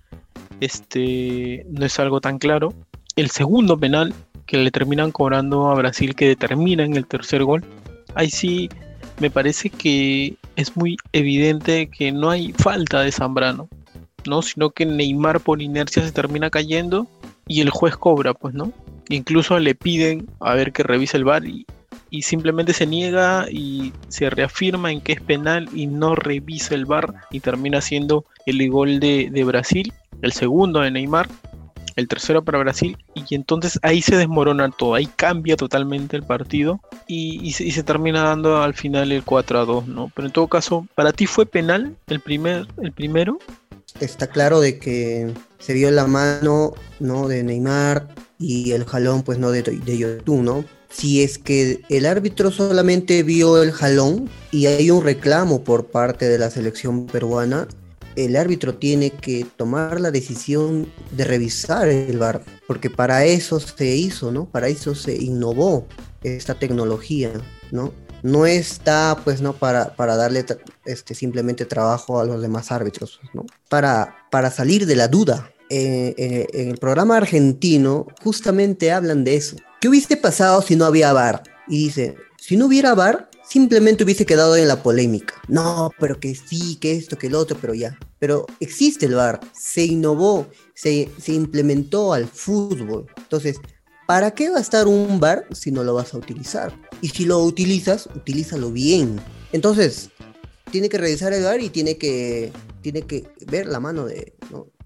este 0.59 1.65
no 1.69 1.85
es 1.85 1.97
algo 2.01 2.19
tan 2.19 2.37
claro. 2.37 2.73
El 3.15 3.29
segundo 3.29 3.77
penal 3.77 4.13
que 4.45 4.57
le 4.57 4.71
terminan 4.71 5.13
cobrando 5.13 5.71
a 5.71 5.75
Brasil 5.75 6.15
que 6.15 6.27
determina 6.27 6.83
en 6.83 6.97
el 6.97 7.07
tercer 7.07 7.45
gol, 7.45 7.63
ahí 8.13 8.29
sí 8.29 8.69
me 9.21 9.31
parece 9.31 9.69
que 9.69 10.35
es 10.57 10.75
muy 10.75 10.97
evidente 11.13 11.87
que 11.87 12.11
no 12.11 12.29
hay 12.29 12.51
falta 12.51 12.99
de 12.99 13.13
Zambrano, 13.13 13.69
¿no? 14.27 14.41
Sino 14.41 14.71
que 14.71 14.85
Neymar 14.85 15.39
por 15.39 15.61
inercia 15.61 16.03
se 16.03 16.11
termina 16.11 16.49
cayendo 16.49 17.07
y 17.47 17.61
el 17.61 17.69
juez 17.69 17.95
cobra, 17.95 18.33
pues, 18.33 18.53
¿no? 18.53 18.73
Incluso 19.07 19.57
le 19.59 19.75
piden 19.75 20.27
a 20.41 20.55
ver 20.55 20.73
que 20.73 20.83
revise 20.83 21.15
el 21.15 21.23
VAR 21.23 21.45
y, 21.45 21.65
y 22.13 22.21
simplemente 22.21 22.73
se 22.73 22.85
niega 22.85 23.47
y 23.49 23.91
se 24.07 24.29
reafirma 24.29 24.91
en 24.91 25.01
que 25.01 25.13
es 25.13 25.21
penal 25.21 25.67
y 25.73 25.87
no 25.87 26.13
revisa 26.13 26.75
el 26.75 26.85
VAR 26.85 27.11
y 27.31 27.39
termina 27.39 27.81
siendo 27.81 28.23
el 28.45 28.69
gol 28.69 28.99
de, 28.99 29.43
Brasil, 29.43 29.91
el 30.21 30.31
segundo 30.31 30.81
de 30.81 30.91
Neymar, 30.91 31.27
el 31.95 32.07
tercero 32.07 32.43
para 32.43 32.59
Brasil 32.59 32.99
y 33.15 33.33
entonces 33.33 33.79
ahí 33.81 34.03
se 34.03 34.15
desmorona 34.15 34.69
todo, 34.69 34.93
ahí 34.93 35.07
cambia 35.07 35.57
totalmente 35.57 36.15
el 36.15 36.21
partido 36.21 36.79
y, 37.07 37.51
se, 37.53 37.81
termina 37.81 38.21
dando 38.21 38.61
al 38.61 38.75
final 38.75 39.11
el 39.11 39.23
4 39.23 39.59
a 39.61 39.65
2, 39.65 39.87
¿no? 39.87 40.11
Pero 40.15 40.27
en 40.27 40.33
todo 40.33 40.47
caso, 40.47 40.87
¿para 40.93 41.13
ti 41.13 41.25
fue 41.25 41.47
penal 41.47 41.95
el, 42.05 42.19
primer, 42.19 42.67
el 42.83 42.91
primero? 42.91 43.39
Está 43.99 44.27
claro 44.27 44.59
de 44.59 44.77
que 44.77 45.33
se 45.57 45.73
vio 45.73 45.89
la 45.89 46.05
mano, 46.05 46.75
¿no? 46.99 47.27
De 47.27 47.41
Neymar 47.41 48.07
y 48.37 48.73
el 48.73 48.85
jalón, 48.85 49.23
pues, 49.23 49.39
¿no? 49.39 49.49
De, 49.49 49.63
de 49.63 49.97
YouTube, 49.97 50.43
¿no? 50.43 50.63
Si 50.93 51.23
es 51.23 51.37
que 51.37 51.81
el 51.89 52.05
árbitro 52.05 52.51
solamente 52.51 53.23
vio 53.23 53.61
el 53.61 53.71
jalón 53.71 54.29
y 54.51 54.67
hay 54.67 54.91
un 54.91 55.03
reclamo 55.03 55.63
por 55.63 55.87
parte 55.87 56.29
de 56.29 56.37
la 56.37 56.49
selección 56.49 57.07
peruana, 57.07 57.67
el 58.15 58.35
árbitro 58.35 58.75
tiene 58.75 59.09
que 59.09 59.45
tomar 59.57 59.99
la 59.99 60.11
decisión 60.11 60.87
de 61.11 61.25
revisar 61.25 61.87
el 61.87 62.17
VAR, 62.19 62.43
porque 62.67 62.89
para 62.89 63.25
eso 63.25 63.59
se 63.59 63.95
hizo, 63.95 64.31
¿no? 64.31 64.45
Para 64.45 64.67
eso 64.67 64.93
se 64.93 65.15
innovó 65.15 65.87
esta 66.21 66.53
tecnología, 66.53 67.31
¿no? 67.71 67.91
No 68.21 68.45
está, 68.45 69.19
pues, 69.23 69.41
¿no? 69.41 69.53
Para, 69.53 69.95
para 69.95 70.15
darle 70.15 70.45
este, 70.85 71.15
simplemente 71.15 71.65
trabajo 71.65 72.19
a 72.19 72.25
los 72.25 72.41
demás 72.41 72.71
árbitros, 72.71 73.19
¿no? 73.33 73.45
Para, 73.67 74.15
para 74.31 74.51
salir 74.51 74.85
de 74.85 74.95
la 74.95 75.07
duda 75.07 75.52
eh, 75.75 76.13
eh, 76.19 76.47
en 76.53 76.69
el 76.69 76.77
programa 76.77 77.17
argentino 77.17 78.05
justamente 78.21 78.91
hablan 78.91 79.23
de 79.23 79.35
eso. 79.35 79.55
¿Qué 79.81 79.89
hubiese 79.89 80.17
pasado 80.17 80.61
si 80.61 80.75
no 80.75 80.85
había 80.85 81.11
VAR? 81.13 81.41
Y 81.67 81.85
dice, 81.85 82.15
si 82.37 82.57
no 82.57 82.67
hubiera 82.67 82.93
VAR, 82.93 83.27
simplemente 83.43 84.03
hubiese 84.03 84.27
quedado 84.27 84.55
en 84.55 84.67
la 84.67 84.83
polémica. 84.83 85.33
No, 85.47 85.89
pero 85.99 86.19
que 86.19 86.35
sí, 86.35 86.75
que 86.75 86.91
esto, 86.91 87.17
que 87.17 87.25
el 87.25 87.33
otro, 87.33 87.57
pero 87.59 87.73
ya. 87.73 87.97
Pero 88.19 88.45
existe 88.59 89.07
el 89.07 89.15
VAR, 89.15 89.39
se 89.51 89.83
innovó, 89.83 90.45
se, 90.75 91.09
implementó 91.25 92.13
al 92.13 92.27
fútbol. 92.27 93.07
Entonces, 93.17 93.59
¿para 94.05 94.29
qué 94.29 94.51
va 94.51 94.59
a 94.59 94.61
estar 94.61 94.85
un 94.85 95.19
VAR 95.19 95.47
si 95.53 95.71
no 95.71 95.83
lo 95.83 95.95
vas 95.95 96.13
a 96.13 96.19
utilizar? 96.19 96.71
Y 97.01 97.09
si 97.09 97.25
lo 97.25 97.39
utilizas, 97.39 98.07
utilízalo 98.15 98.71
bien. 98.71 99.19
Entonces, 99.51 100.11
tiene 100.69 100.87
que 100.87 100.99
revisar 100.99 101.33
el 101.33 101.43
VAR 101.43 101.61
y 101.61 101.69
tiene 101.69 101.97
que, 101.97 102.51
tiene 102.81 103.01
que 103.01 103.27
ver 103.47 103.65
la 103.65 103.79
mano 103.79 104.05
de, 104.05 104.35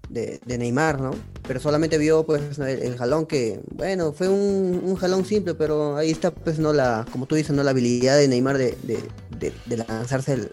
de, 0.08 0.40
Neymar, 0.46 1.00
¿no? 1.00 1.10
Pero 1.46 1.60
solamente 1.60 1.98
vio 1.98 2.24
pues 2.24 2.58
el, 2.58 2.96
jalón 2.96 3.26
que, 3.26 3.60
bueno, 3.70 4.12
fue 4.12 4.28
un, 4.28 4.96
jalón 4.96 5.24
simple, 5.24 5.54
pero 5.54 5.96
ahí 5.96 6.10
está 6.10 6.30
pues 6.30 6.58
no 6.58 6.72
la, 6.72 7.06
como 7.12 7.26
tú 7.26 7.34
dices, 7.34 7.54
no 7.54 7.62
la 7.62 7.70
habilidad 7.70 8.16
de 8.16 8.28
Neymar 8.28 8.58
de, 8.58 9.52
lanzarse 9.88 10.50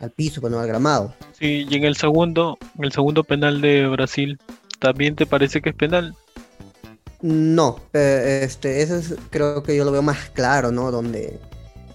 al 0.00 0.10
piso, 0.10 0.40
pues 0.40 0.52
no 0.52 0.60
al 0.60 0.66
gramado. 0.66 1.14
Sí, 1.38 1.66
y 1.68 1.74
en 1.76 1.84
el 1.84 1.96
segundo, 1.96 2.58
el 2.80 2.92
segundo 2.92 3.24
penal 3.24 3.60
de 3.60 3.86
Brasil, 3.86 4.38
¿también 4.78 5.16
te 5.16 5.26
parece 5.26 5.60
que 5.60 5.70
es 5.70 5.76
penal? 5.76 6.14
No, 7.22 7.80
este, 7.92 8.82
eso 8.82 8.96
es, 8.96 9.14
creo 9.30 9.62
que 9.62 9.74
yo 9.74 9.84
lo 9.84 9.92
veo 9.92 10.02
más 10.02 10.30
claro, 10.30 10.70
¿no? 10.70 10.90
Donde, 10.90 11.40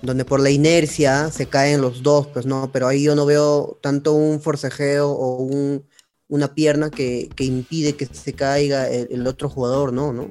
donde 0.02 0.26
por 0.26 0.40
la 0.40 0.50
inercia 0.50 1.30
se 1.30 1.46
caen 1.46 1.82
los 1.82 2.02
dos, 2.02 2.28
pues 2.28 2.46
no, 2.46 2.72
pero 2.74 2.88
ahí 2.88 3.04
yo 3.04 3.16
no 3.16 3.26
veo 3.26 3.78
tanto 3.82 4.14
un 4.14 4.42
forcejeo 4.42 5.10
o 5.12 5.36
un 5.38 5.86
una 6.32 6.56
pierna 6.56 6.90
que, 6.90 7.30
impide 7.40 7.98
que 7.98 8.06
se 8.06 8.32
caiga 8.32 8.90
el, 8.90 9.28
otro 9.28 9.50
jugador, 9.50 9.92
¿no? 9.92 10.14
¿no? 10.14 10.24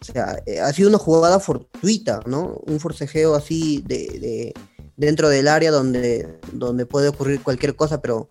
O 0.00 0.04
sea, 0.04 0.40
eh, 0.46 0.60
ha 0.60 0.72
sido 0.72 0.88
una 0.88 0.98
jugada 0.98 1.40
fortuita, 1.40 2.20
¿no? 2.24 2.62
Un 2.66 2.78
forcejeo 2.78 3.34
así 3.34 3.82
de, 3.84 4.54
dentro 4.96 5.28
del 5.28 5.48
área 5.48 5.72
donde, 5.72 6.38
donde 6.52 6.86
puede 6.86 7.08
ocurrir 7.08 7.42
cualquier 7.42 7.74
cosa, 7.74 8.00
pero 8.00 8.28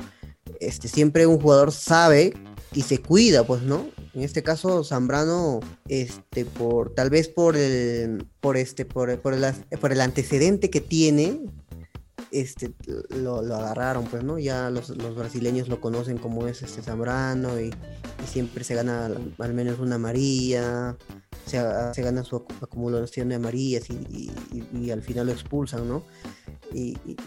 este, 0.61 0.87
siempre 0.87 1.27
un 1.27 1.41
jugador 1.41 1.73
sabe 1.73 2.33
y 2.73 2.83
se 2.83 2.99
cuida, 2.99 3.45
pues, 3.45 3.63
¿no? 3.63 3.89
En 4.13 4.21
este 4.21 4.41
caso, 4.41 4.85
Zambrano, 4.85 5.59
este, 5.89 6.45
por, 6.45 6.93
tal 6.93 7.09
vez 7.09 7.27
por 7.27 7.57
el, 7.57 8.27
por 8.39 8.55
este, 8.55 8.85
por, 8.85 9.19
por 9.19 9.35
por 9.81 9.91
el 9.91 9.99
antecedente 9.99 10.69
que 10.69 10.79
tiene, 10.79 11.41
este, 12.31 12.71
lo, 13.09 13.37
agarraron, 13.37 14.05
pues, 14.05 14.23
¿no? 14.23 14.39
Ya 14.39 14.69
los, 14.69 14.95
brasileños 15.15 15.67
lo 15.67 15.81
conocen 15.81 16.17
como 16.17 16.47
es 16.47 16.61
este 16.61 16.81
Zambrano 16.81 17.59
y, 17.59 17.73
siempre 18.29 18.63
se 18.63 18.75
gana 18.75 19.09
al 19.39 19.53
menos 19.53 19.79
una 19.79 19.95
amarilla, 19.95 20.97
se, 21.45 21.59
se 21.93 22.01
gana 22.01 22.23
su 22.23 22.35
acumulación 22.61 23.29
de 23.29 23.35
amarillas 23.35 23.85
y, 23.89 24.91
al 24.91 25.01
final 25.01 25.27
lo 25.27 25.33
expulsan, 25.33 25.87
¿no? 25.87 26.03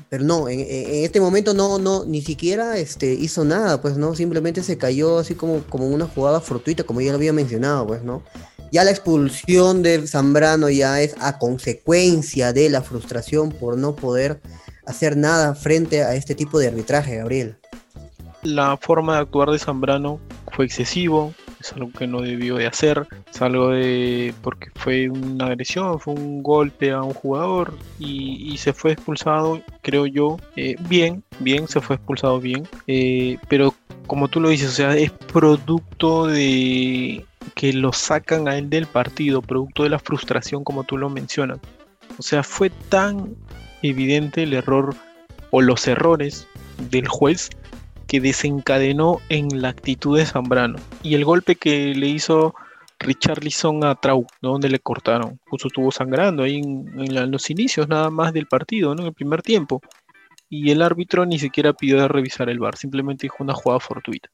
pero 0.09 0.23
no, 0.23 0.49
en, 0.49 0.61
este 1.05 1.21
momento 1.21 1.53
no, 1.53 1.79
no, 1.79 2.05
ni 2.05 2.23
siquiera 2.23 2.79
este, 2.79 3.13
hizo 3.13 3.45
nada, 3.45 3.83
pues, 3.83 3.97
¿no? 3.97 4.15
Simplemente 4.15 4.63
se 4.63 4.79
cayó 4.79 5.19
así 5.19 5.35
como, 5.35 5.65
como 5.65 5.89
una 5.89 6.07
jugada 6.07 6.41
fortuita, 6.41 6.85
como 6.85 7.01
ya 7.01 7.11
lo 7.11 7.17
había 7.17 7.33
mencionado, 7.33 7.87
pues, 7.87 8.05
¿no? 8.05 8.23
Ya 8.71 8.85
la 8.85 8.91
expulsión 8.91 9.83
de 9.83 10.07
Zambrano 10.07 10.71
ya 10.71 11.01
es 11.03 11.15
a 11.21 11.39
consecuencia 11.39 12.53
de 12.53 12.71
la 12.71 12.83
frustración 12.83 13.51
por 13.51 13.77
no 13.77 13.97
poder 13.97 14.41
hacer 14.87 15.17
nada 15.17 15.55
frente 15.55 16.03
a 16.03 16.15
este 16.15 16.35
tipo 16.35 16.59
de 16.59 16.69
arbitraje, 16.69 17.17
Gabriel. 17.17 17.57
La 18.43 18.77
forma 18.77 19.15
de 19.15 19.21
actuar 19.21 19.51
de 19.51 19.59
Zambrano 19.59 20.19
fue 20.51 20.65
excesivo, 20.65 21.33
es 21.61 21.73
algo 21.73 21.93
que 21.93 22.09
no 22.09 22.21
debió 22.21 22.57
de 22.57 22.67
hacer, 22.67 23.07
es 23.31 23.41
algo 23.41 23.71
de 23.71 24.35
porque 24.43 24.71
fue 24.75 25.09
una 25.09 25.47
agresión, 25.47 26.01
fue 26.01 26.15
un 26.15 26.43
golpe 26.43 26.91
a 26.91 27.03
un 27.03 27.15
jugador 27.15 27.75
y, 28.01 28.57
se 28.59 28.73
fue 28.73 28.93
expulsado, 28.93 29.61
creo 29.81 30.07
yo, 30.07 30.39
eh, 30.57 30.77
bien, 30.89 31.23
bien, 31.39 31.69
se 31.69 31.81
fue 31.81 31.97
expulsado 31.97 32.41
bien, 32.41 32.69
eh, 32.87 33.39
pero 33.49 33.75
como 34.07 34.29
tú 34.29 34.41
lo 34.41 34.49
dices, 34.49 34.71
o 34.71 34.73
sea, 34.73 34.97
es 34.97 35.11
producto 35.11 36.27
de 36.27 37.25
que 37.55 37.73
lo 37.73 37.93
sacan 37.93 38.49
a 38.49 38.57
él 38.59 38.69
del 38.69 38.87
partido, 38.87 39.43
producto 39.43 39.85
de 39.85 39.91
la 39.91 39.99
frustración 39.99 40.65
como 40.65 40.85
tú 40.85 40.99
lo 40.99 41.09
mencionas. 41.11 41.59
O 42.19 42.23
sea, 42.23 42.43
fue 42.43 42.71
tan 42.71 43.35
evidente 43.83 44.43
el 44.43 44.55
error 44.55 44.95
o 45.51 45.61
los 45.61 45.87
errores 45.87 46.47
del 46.91 47.09
juez 47.09 47.51
que 48.07 48.21
desencadenó 48.21 49.21
en 49.29 49.63
la 49.63 49.69
actitud 49.69 50.19
de 50.19 50.27
Zambrano 50.27 50.79
y 51.03 51.15
el 51.15 51.25
golpe 51.25 51.57
que 51.57 51.95
le 51.95 52.09
hizo 52.09 52.55
Richarlison 53.03 53.85
a 53.85 53.95
Trau, 53.95 54.27
donde 54.41 54.69
le 54.69 54.79
cortaron, 54.79 55.41
justo 55.49 55.69
estuvo 55.69 55.91
sangrando 55.91 56.43
ahí 56.43 56.57
en, 56.57 57.31
los 57.31 57.51
inicios 57.51 57.89
nada 57.89 58.11
más 58.11 58.33
del 58.33 58.47
partido, 58.47 58.93
en 58.93 59.01
el 59.01 59.13
primer 59.13 59.43
tiempo. 59.43 59.81
Y 60.49 60.71
el 60.71 60.83
árbitro 60.83 61.25
ni 61.25 61.39
siquiera 61.39 61.73
pidió 61.73 62.07
revisar 62.09 62.49
el 62.49 62.59
bar, 62.59 62.77
simplemente 62.77 63.23
dijo 63.23 63.37
una 63.41 63.55
jugada 63.55 63.81
fortuita. 63.81 64.29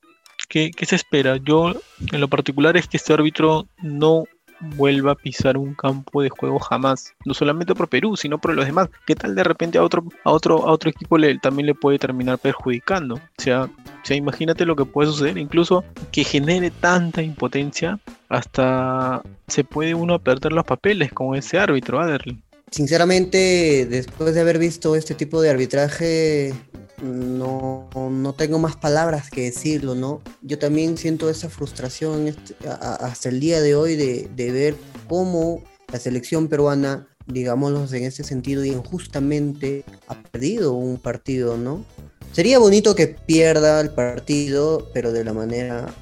¿Qué, 0.48 0.70
¿Qué 0.76 0.84
se 0.84 0.96
espera? 0.96 1.36
Yo, 1.36 1.74
en 2.12 2.20
lo 2.20 2.28
particular, 2.28 2.76
es 2.76 2.88
que 2.88 2.96
este 2.96 3.12
árbitro 3.12 3.68
no 3.82 4.24
vuelva 4.60 5.12
a 5.12 5.14
pisar 5.14 5.56
un 5.56 5.74
campo 5.74 6.22
de 6.22 6.28
juego 6.30 6.58
jamás. 6.58 7.14
No 7.24 7.34
solamente 7.34 7.74
por 7.74 7.88
Perú, 7.88 8.16
sino 8.16 8.38
por 8.38 8.54
los 8.54 8.66
demás. 8.66 8.88
¿Qué 9.06 9.14
tal 9.14 9.34
de 9.34 9.44
repente 9.44 9.78
a 9.78 9.82
otro, 9.82 10.04
a 10.24 10.30
otro, 10.30 10.66
a 10.66 10.72
otro 10.72 10.90
equipo 10.90 11.18
le, 11.18 11.38
también 11.38 11.66
le 11.66 11.74
puede 11.74 11.98
terminar 11.98 12.38
perjudicando? 12.38 13.16
O 13.16 13.20
sea, 13.42 13.64
o 13.64 14.04
sea, 14.04 14.16
imagínate 14.16 14.64
lo 14.64 14.76
que 14.76 14.84
puede 14.84 15.10
suceder. 15.10 15.38
Incluso 15.38 15.84
que 16.12 16.24
genere 16.24 16.70
tanta 16.70 17.22
impotencia, 17.22 17.98
hasta 18.28 19.22
se 19.46 19.64
puede 19.64 19.94
uno 19.94 20.18
perder 20.18 20.52
los 20.52 20.64
papeles 20.64 21.12
con 21.12 21.34
ese 21.36 21.58
árbitro, 21.58 22.00
Adderley. 22.00 22.42
Sinceramente, 22.70 23.86
después 23.88 24.34
de 24.34 24.40
haber 24.40 24.58
visto 24.58 24.94
este 24.94 25.14
tipo 25.14 25.40
de 25.40 25.50
arbitraje, 25.50 26.54
no, 27.02 27.88
no 27.94 28.32
tengo 28.34 28.58
más 28.58 28.76
palabras 28.76 29.30
que 29.30 29.42
decirlo, 29.42 29.94
¿no? 29.94 30.20
Yo 30.42 30.58
también 30.58 30.98
siento 30.98 31.30
esa 31.30 31.48
frustración 31.48 32.34
hasta 32.80 33.28
el 33.28 33.40
día 33.40 33.60
de 33.60 33.74
hoy 33.74 33.96
de, 33.96 34.52
ver 34.52 34.74
cómo 35.08 35.62
la 35.92 35.98
selección 35.98 36.48
peruana, 36.48 37.08
digámoslo 37.26 37.86
en 37.96 38.04
ese 38.04 38.24
sentido, 38.24 38.64
injustamente 38.64 39.84
ha 40.08 40.20
perdido 40.22 40.72
un 40.72 40.98
partido, 40.98 41.56
¿no? 41.56 41.84
Sería 42.32 42.58
bonito 42.58 42.94
que 42.94 43.06
pierda 43.06 43.80
el 43.80 43.90
partido, 43.90 44.90
pero 44.92 45.12
de 45.12 45.24
la 45.24 45.32
manera 45.32 45.94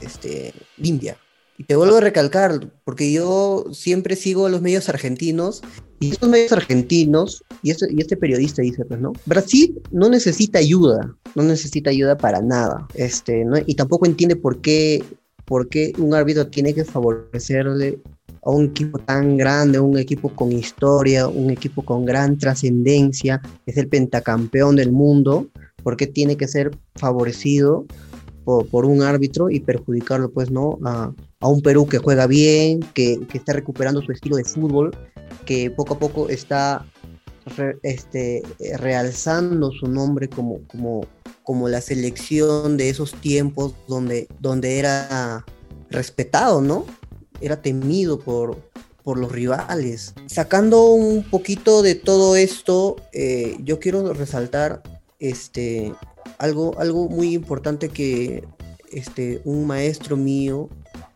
este, 0.00 0.54
limpia. 0.78 1.18
Y 1.58 1.64
te 1.64 1.76
vuelvo 1.76 1.96
a 1.96 2.00
recalcar, 2.00 2.70
porque 2.84 3.12
yo 3.12 3.66
siempre 3.72 4.16
sigo 4.16 4.46
a 4.46 4.50
los 4.50 4.62
medios 4.62 4.88
argentinos 4.88 5.62
y 6.00 6.10
estos 6.10 6.28
medios 6.28 6.52
argentinos, 6.52 7.42
y 7.62 7.70
este, 7.70 7.86
y 7.90 8.00
este 8.00 8.16
periodista 8.16 8.62
dice, 8.62 8.84
pues, 8.84 9.00
¿no? 9.00 9.12
Brasil 9.24 9.80
no 9.90 10.08
necesita 10.08 10.58
ayuda, 10.58 11.14
no 11.34 11.42
necesita 11.42 11.90
ayuda 11.90 12.16
para 12.16 12.40
nada, 12.40 12.86
este. 12.94 13.44
Y 13.66 13.74
tampoco 13.74 14.06
entiende 14.06 14.36
por 14.36 14.60
qué, 14.60 15.02
por 15.44 15.68
qué 15.68 15.92
un 15.98 16.14
árbitro 16.14 16.46
tiene 16.48 16.74
que 16.74 16.84
favorecerle 16.84 17.98
a 18.42 18.50
un 18.50 18.66
equipo 18.66 18.98
tan 18.98 19.36
grande, 19.36 19.80
un 19.80 19.98
equipo 19.98 20.28
con 20.28 20.52
historia, 20.52 21.26
un 21.28 21.50
equipo 21.50 21.82
con 21.82 22.04
gran 22.04 22.38
trascendencia, 22.38 23.40
es 23.66 23.76
el 23.76 23.88
pentacampeón 23.88 24.76
del 24.76 24.92
mundo, 24.92 25.48
¿por 25.82 25.96
qué 25.96 26.06
tiene 26.06 26.36
que 26.36 26.46
ser 26.46 26.76
favorecido 26.94 27.86
por, 28.46 28.86
un 28.86 29.02
árbitro 29.02 29.50
y 29.50 29.60
perjudicarlo, 29.60 30.30
pues, 30.30 30.50
¿no? 30.50 30.78
A, 30.84 31.12
un 31.40 31.60
Perú 31.60 31.86
que 31.86 31.98
juega 31.98 32.26
bien, 32.26 32.80
que, 32.94 33.20
que, 33.28 33.38
está 33.38 33.52
recuperando 33.52 34.00
su 34.00 34.10
estilo 34.12 34.36
de 34.36 34.44
fútbol 34.44 34.96
que 35.44 35.70
poco 35.70 35.94
a 35.94 35.98
poco 35.98 36.28
está 36.28 36.86
este, 37.82 38.42
realzando 38.78 39.70
su 39.70 39.86
nombre 39.86 40.28
como, 40.28 40.60
como, 40.66 41.06
como 41.42 41.68
la 41.68 41.80
selección 41.80 42.76
de 42.76 42.90
esos 42.90 43.12
tiempos 43.14 43.74
donde, 43.86 44.28
donde 44.40 44.78
era 44.78 45.44
respetado, 45.90 46.60
¿no? 46.60 46.84
Era 47.40 47.62
temido 47.62 48.18
por, 48.18 48.56
por 49.04 49.18
los 49.18 49.30
rivales. 49.30 50.14
Sacando 50.26 50.90
un 50.90 51.22
poquito 51.22 51.82
de 51.82 51.94
todo 51.94 52.34
esto, 52.34 52.96
eh, 53.12 53.56
yo 53.60 53.78
quiero 53.78 54.12
resaltar 54.12 54.82
este, 55.20 55.94
algo, 56.38 56.78
algo 56.78 57.08
muy 57.08 57.34
importante 57.34 57.88
que 57.88 58.44
este, 58.92 59.40
un 59.44 59.66
maestro 59.66 60.16
mío 60.16 60.68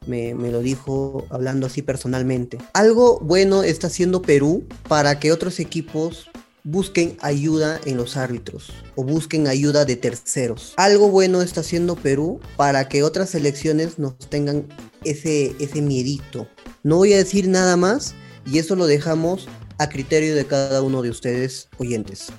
me, 0.06 0.34
lo 0.34 0.60
dijo 0.60 1.26
hablando 1.30 1.66
así 1.66 1.82
personalmente. 1.82 2.58
Algo 2.72 3.20
bueno 3.20 3.62
está 3.62 3.86
haciendo 3.86 4.22
Perú 4.22 4.64
para 4.88 5.18
que 5.18 5.32
otros 5.32 5.60
equipos 5.60 6.30
busquen 6.62 7.16
ayuda 7.20 7.80
en 7.86 7.96
los 7.96 8.16
árbitros 8.16 8.70
o 8.96 9.04
busquen 9.04 9.46
ayuda 9.46 9.84
de 9.84 9.96
terceros. 9.96 10.74
Algo 10.76 11.08
bueno 11.08 11.42
está 11.42 11.60
haciendo 11.60 11.96
Perú 11.96 12.40
para 12.56 12.88
que 12.88 13.02
otras 13.02 13.30
selecciones 13.30 13.98
nos 13.98 14.16
tengan 14.18 14.66
ese, 15.04 15.54
ese 15.58 15.80
miedito. 15.80 16.48
No 16.82 16.96
voy 16.96 17.12
a 17.14 17.18
decir 17.18 17.48
nada 17.48 17.76
más 17.76 18.14
y 18.46 18.58
eso 18.58 18.76
lo 18.76 18.86
dejamos 18.86 19.48
a 19.78 19.88
criterio 19.88 20.34
de 20.34 20.44
cada 20.44 20.82
uno 20.82 21.00
de 21.00 21.10
ustedes 21.10 21.68
oyentes. 21.78 22.30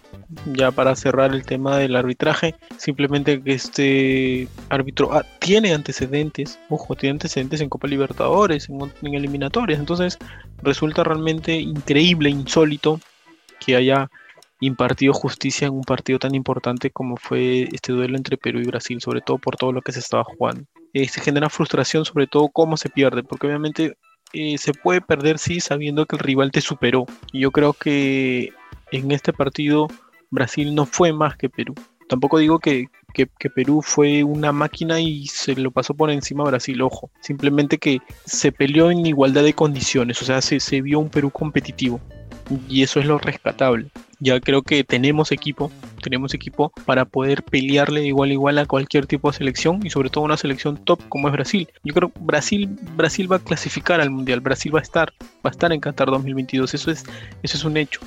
Ya 0.45 0.71
para 0.71 0.95
cerrar 0.95 1.33
el 1.33 1.45
tema 1.45 1.77
del 1.77 1.95
arbitraje, 1.95 2.55
simplemente 2.77 3.41
que 3.41 3.53
este 3.53 4.47
árbitro 4.69 5.13
ah, 5.13 5.25
tiene 5.39 5.73
antecedentes, 5.73 6.59
ojo, 6.69 6.95
tiene 6.95 7.13
antecedentes 7.13 7.61
en 7.61 7.69
Copa 7.69 7.87
Libertadores, 7.87 8.69
en, 8.69 9.13
eliminatorias, 9.13 9.79
entonces 9.79 10.17
resulta 10.61 11.03
realmente 11.03 11.53
increíble, 11.55 12.29
insólito 12.29 12.99
que 13.59 13.75
haya 13.75 14.09
impartido 14.59 15.13
justicia 15.13 15.67
en 15.67 15.73
un 15.73 15.83
partido 15.83 16.19
tan 16.19 16.35
importante 16.35 16.91
como 16.91 17.17
fue 17.17 17.67
este 17.71 17.93
duelo 17.93 18.15
entre 18.15 18.37
Perú 18.37 18.59
y 18.59 18.65
Brasil, 18.65 19.01
sobre 19.01 19.21
todo 19.21 19.37
por 19.37 19.55
todo 19.55 19.71
lo 19.71 19.81
que 19.81 19.91
se 19.91 19.99
estaba 19.99 20.23
jugando. 20.23 20.65
Eh, 20.93 21.07
se 21.07 21.21
genera 21.21 21.49
frustración 21.49 22.05
sobre 22.05 22.27
todo 22.27 22.49
cómo 22.49 22.77
se 22.77 22.89
pierde, 22.89 23.23
porque 23.23 23.47
obviamente 23.47 23.95
eh, 24.33 24.57
se 24.57 24.73
puede 24.73 25.01
perder 25.01 25.39
sí 25.39 25.59
sabiendo 25.59 26.05
que 26.05 26.15
el 26.15 26.21
rival 26.21 26.51
te 26.51 26.61
superó. 26.61 27.05
Y 27.33 27.39
yo 27.39 27.51
creo 27.51 27.73
que 27.73 28.53
en 28.91 29.11
este 29.11 29.33
partido 29.33 29.87
Brasil 30.31 30.73
no 30.73 30.85
fue 30.85 31.13
más 31.13 31.37
que 31.37 31.49
Perú. 31.49 31.75
Tampoco 32.09 32.39
digo 32.39 32.59
que, 32.59 32.87
que, 33.13 33.27
Perú 33.49 33.81
fue 33.81 34.23
una 34.23 34.51
máquina 34.51 34.99
y 34.99 35.27
se 35.27 35.55
lo 35.55 35.71
pasó 35.71 35.93
por 35.93 36.09
encima 36.11 36.43
a 36.43 36.47
Brasil, 36.47 36.81
ojo. 36.81 37.09
Simplemente 37.21 37.77
que 37.77 37.99
se 38.25 38.51
peleó 38.51 38.91
en 38.91 39.05
igualdad 39.05 39.43
de 39.43 39.53
condiciones, 39.53 40.21
o 40.21 40.25
sea, 40.25 40.41
se, 40.41 40.59
se 40.59 40.81
vio 40.81 40.99
un 40.99 41.09
Perú 41.09 41.31
competitivo. 41.31 42.01
Y 42.67 42.83
eso 42.83 42.99
es 42.99 43.05
lo 43.05 43.17
rescatable 43.17 43.91
ya 44.21 44.39
creo 44.39 44.61
que 44.61 44.83
tenemos 44.83 45.31
equipo, 45.31 45.71
tenemos 46.01 46.33
equipo 46.35 46.71
para 46.85 47.05
poder 47.05 47.41
pelearle 47.41 48.05
igual 48.05 48.29
a 48.29 48.33
igual 48.33 48.57
a 48.59 48.67
cualquier 48.67 49.07
tipo 49.07 49.31
de 49.31 49.37
selección 49.37 49.79
y 49.83 49.89
sobre 49.89 50.11
todo 50.11 50.23
una 50.23 50.37
selección 50.37 50.77
top 50.77 51.01
como 51.09 51.27
es 51.27 51.33
Brasil. 51.33 51.67
Yo 51.83 51.93
creo 51.95 52.09
que 52.09 52.19
Brasil, 52.21 52.69
Brasil 52.95 53.29
va 53.29 53.37
a 53.37 53.39
clasificar 53.39 53.99
al 53.99 54.11
Mundial, 54.11 54.39
Brasil 54.39 54.73
va 54.73 54.79
a 54.79 54.83
estar, 54.83 55.11
va 55.43 55.49
a 55.49 55.49
estar 55.49 55.73
en 55.73 55.81
Qatar 55.81 56.11
2022, 56.11 56.71
eso 56.75 56.91
es, 56.91 57.03
eso 57.41 57.57
es 57.57 57.63
un 57.63 57.77
hecho. 57.77 57.99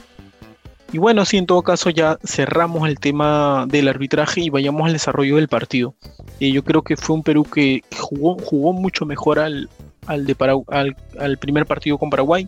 Y 0.94 0.98
bueno, 0.98 1.24
sí, 1.24 1.38
en 1.38 1.46
todo 1.46 1.62
caso 1.62 1.90
ya 1.90 2.20
cerramos 2.22 2.88
el 2.88 3.00
tema 3.00 3.66
del 3.68 3.88
arbitraje 3.88 4.42
y 4.42 4.48
vayamos 4.48 4.86
al 4.86 4.92
desarrollo 4.92 5.34
del 5.34 5.48
partido. 5.48 5.96
Eh, 6.38 6.52
yo 6.52 6.62
creo 6.62 6.82
que 6.82 6.96
fue 6.96 7.16
un 7.16 7.24
Perú 7.24 7.42
que 7.42 7.82
jugó, 7.98 8.38
jugó 8.38 8.72
mucho 8.72 9.04
mejor 9.04 9.40
al, 9.40 9.68
al, 10.06 10.24
de 10.24 10.36
al, 10.68 10.96
al 11.18 11.38
primer 11.38 11.66
partido 11.66 11.98
con 11.98 12.10
Paraguay. 12.10 12.46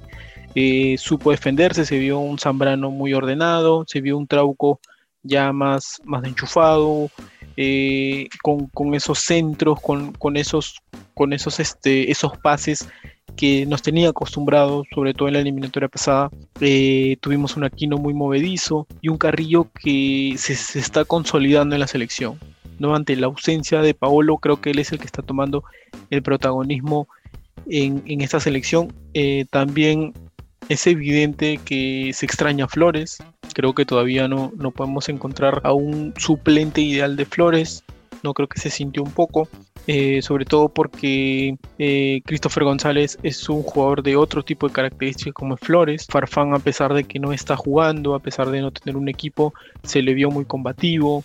Eh, 0.54 0.94
supo 0.96 1.32
defenderse, 1.32 1.84
se 1.84 1.98
vio 1.98 2.20
un 2.20 2.38
Zambrano 2.38 2.92
muy 2.92 3.14
ordenado, 3.14 3.84
se 3.88 4.00
vio 4.00 4.16
un 4.16 4.28
Trauco 4.28 4.78
ya 5.24 5.52
más, 5.52 6.00
más 6.04 6.22
enchufado, 6.22 7.10
eh, 7.56 8.28
con, 8.44 8.94
esos 8.94 9.18
centros, 9.18 9.80
con, 9.80 10.36
esos, 10.36 10.76
con 11.14 11.32
esos, 11.32 11.58
este, 11.58 12.12
esos 12.12 12.38
pases 12.38 12.88
que 13.36 13.66
nos 13.66 13.82
tenía 13.82 14.08
acostumbrados, 14.08 14.86
sobre 14.94 15.14
todo 15.14 15.28
en 15.28 15.34
la 15.34 15.40
eliminatoria 15.40 15.88
pasada. 15.88 16.30
Eh, 16.60 17.16
tuvimos 17.20 17.56
un 17.56 17.64
Aquino 17.64 17.98
muy 17.98 18.14
movedizo 18.14 18.86
y 19.00 19.08
un 19.08 19.18
Carrillo 19.18 19.68
que 19.82 20.34
se, 20.38 20.78
está 20.78 21.04
consolidando 21.04 21.74
en 21.74 21.80
la 21.80 21.86
selección. 21.86 22.38
¿no? 22.78 22.94
Ante 22.94 23.16
la 23.16 23.26
ausencia 23.26 23.80
de 23.82 23.94
Paolo, 23.94 24.38
creo 24.38 24.60
que 24.60 24.70
él 24.70 24.78
es 24.78 24.92
el 24.92 24.98
que 24.98 25.06
está 25.06 25.22
tomando 25.22 25.64
el 26.10 26.22
protagonismo 26.22 27.08
en, 27.68 28.02
esta 28.20 28.40
selección. 28.40 28.92
también 29.50 30.12
es 30.68 30.86
evidente 30.86 31.60
que 31.64 32.10
se 32.12 32.26
extraña 32.26 32.68
Flores. 32.68 33.18
Creo 33.54 33.74
que 33.74 33.86
todavía 33.86 34.28
no, 34.28 34.52
no 34.56 34.70
podemos 34.70 35.08
encontrar 35.08 35.60
a 35.64 35.72
un 35.72 36.12
suplente 36.16 36.80
ideal 36.80 37.16
de 37.16 37.24
Flores. 37.24 37.84
No 38.22 38.34
creo 38.34 38.48
que 38.48 38.60
se 38.60 38.70
sintió 38.70 39.02
un 39.02 39.12
poco. 39.12 39.48
Eh, 39.88 40.20
sobre 40.20 40.44
todo 40.44 40.68
porque 40.68 41.56
eh, 41.78 42.20
Christopher 42.24 42.64
González 42.64 43.18
es 43.22 43.48
un 43.48 43.62
jugador 43.62 44.02
de 44.02 44.16
otro 44.16 44.42
tipo 44.42 44.66
de 44.66 44.74
características 44.74 45.34
como 45.34 45.56
Flores. 45.56 46.06
Farfán, 46.10 46.54
a 46.54 46.58
pesar 46.58 46.92
de 46.92 47.04
que 47.04 47.20
no 47.20 47.32
está 47.32 47.56
jugando, 47.56 48.14
a 48.14 48.18
pesar 48.18 48.50
de 48.50 48.60
no 48.60 48.72
tener 48.72 48.96
un 48.96 49.08
equipo, 49.08 49.54
se 49.84 50.02
le 50.02 50.14
vio 50.14 50.30
muy 50.30 50.44
combativo. 50.44 51.22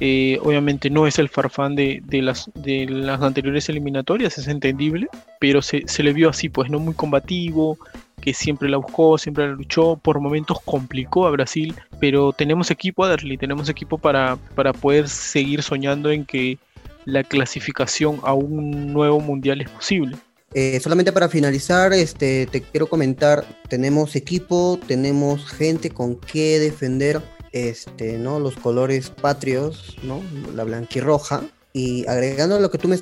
Eh, 0.00 0.38
obviamente 0.42 0.90
no 0.90 1.06
es 1.06 1.18
el 1.18 1.28
Farfán 1.28 1.74
de, 1.76 2.02
las, 2.10 2.50
de 2.54 2.86
las 2.86 3.22
anteriores 3.22 3.68
eliminatorias, 3.68 4.36
es 4.36 4.48
entendible, 4.48 5.06
pero 5.38 5.62
se, 5.62 5.82
se, 5.86 6.02
le 6.02 6.12
vio 6.12 6.28
así, 6.28 6.48
pues 6.48 6.68
no 6.70 6.80
muy 6.80 6.94
combativo, 6.94 7.78
que 8.20 8.34
siempre 8.34 8.68
la 8.68 8.78
buscó, 8.78 9.16
siempre 9.16 9.46
la 9.46 9.52
luchó, 9.52 9.96
por 9.96 10.18
momentos 10.18 10.58
complicó 10.64 11.26
a 11.26 11.30
Brasil, 11.30 11.74
pero 12.00 12.32
tenemos 12.32 12.70
equipo, 12.72 13.04
Adderley, 13.04 13.36
tenemos 13.36 13.68
equipo 13.68 13.96
para, 13.96 14.36
para 14.56 14.72
poder 14.72 15.08
seguir 15.08 15.62
soñando 15.62 16.10
en 16.10 16.24
que 16.24 16.58
la 17.04 17.24
clasificación 17.24 18.20
a 18.22 18.34
un 18.34 18.92
nuevo 18.92 19.20
mundial 19.20 19.60
es 19.60 19.70
posible. 19.70 20.16
Eh, 20.54 20.78
solamente 20.80 21.12
para 21.12 21.28
finalizar, 21.28 21.92
este, 21.92 22.46
te 22.46 22.60
quiero 22.60 22.86
comentar, 22.86 23.44
tenemos 23.68 24.14
equipo, 24.16 24.78
tenemos 24.86 25.46
gente 25.46 25.90
con 25.90 26.16
qué 26.16 26.58
defender 26.58 27.22
este, 27.52 28.18
¿no? 28.18 28.38
los 28.38 28.56
colores 28.56 29.10
patrios, 29.10 29.96
¿no? 30.02 30.22
la 30.54 30.64
blanquirroja. 30.64 31.42
Y 31.74 32.06
agregando 32.06 32.60
lo 32.60 32.70
que 32.70 32.76
tú, 32.76 32.88
me, 32.88 32.96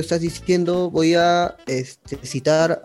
estás 0.00 0.20
diciendo, 0.20 0.90
voy 0.90 1.14
a 1.14 1.56
este, 1.68 2.18
citar 2.24 2.82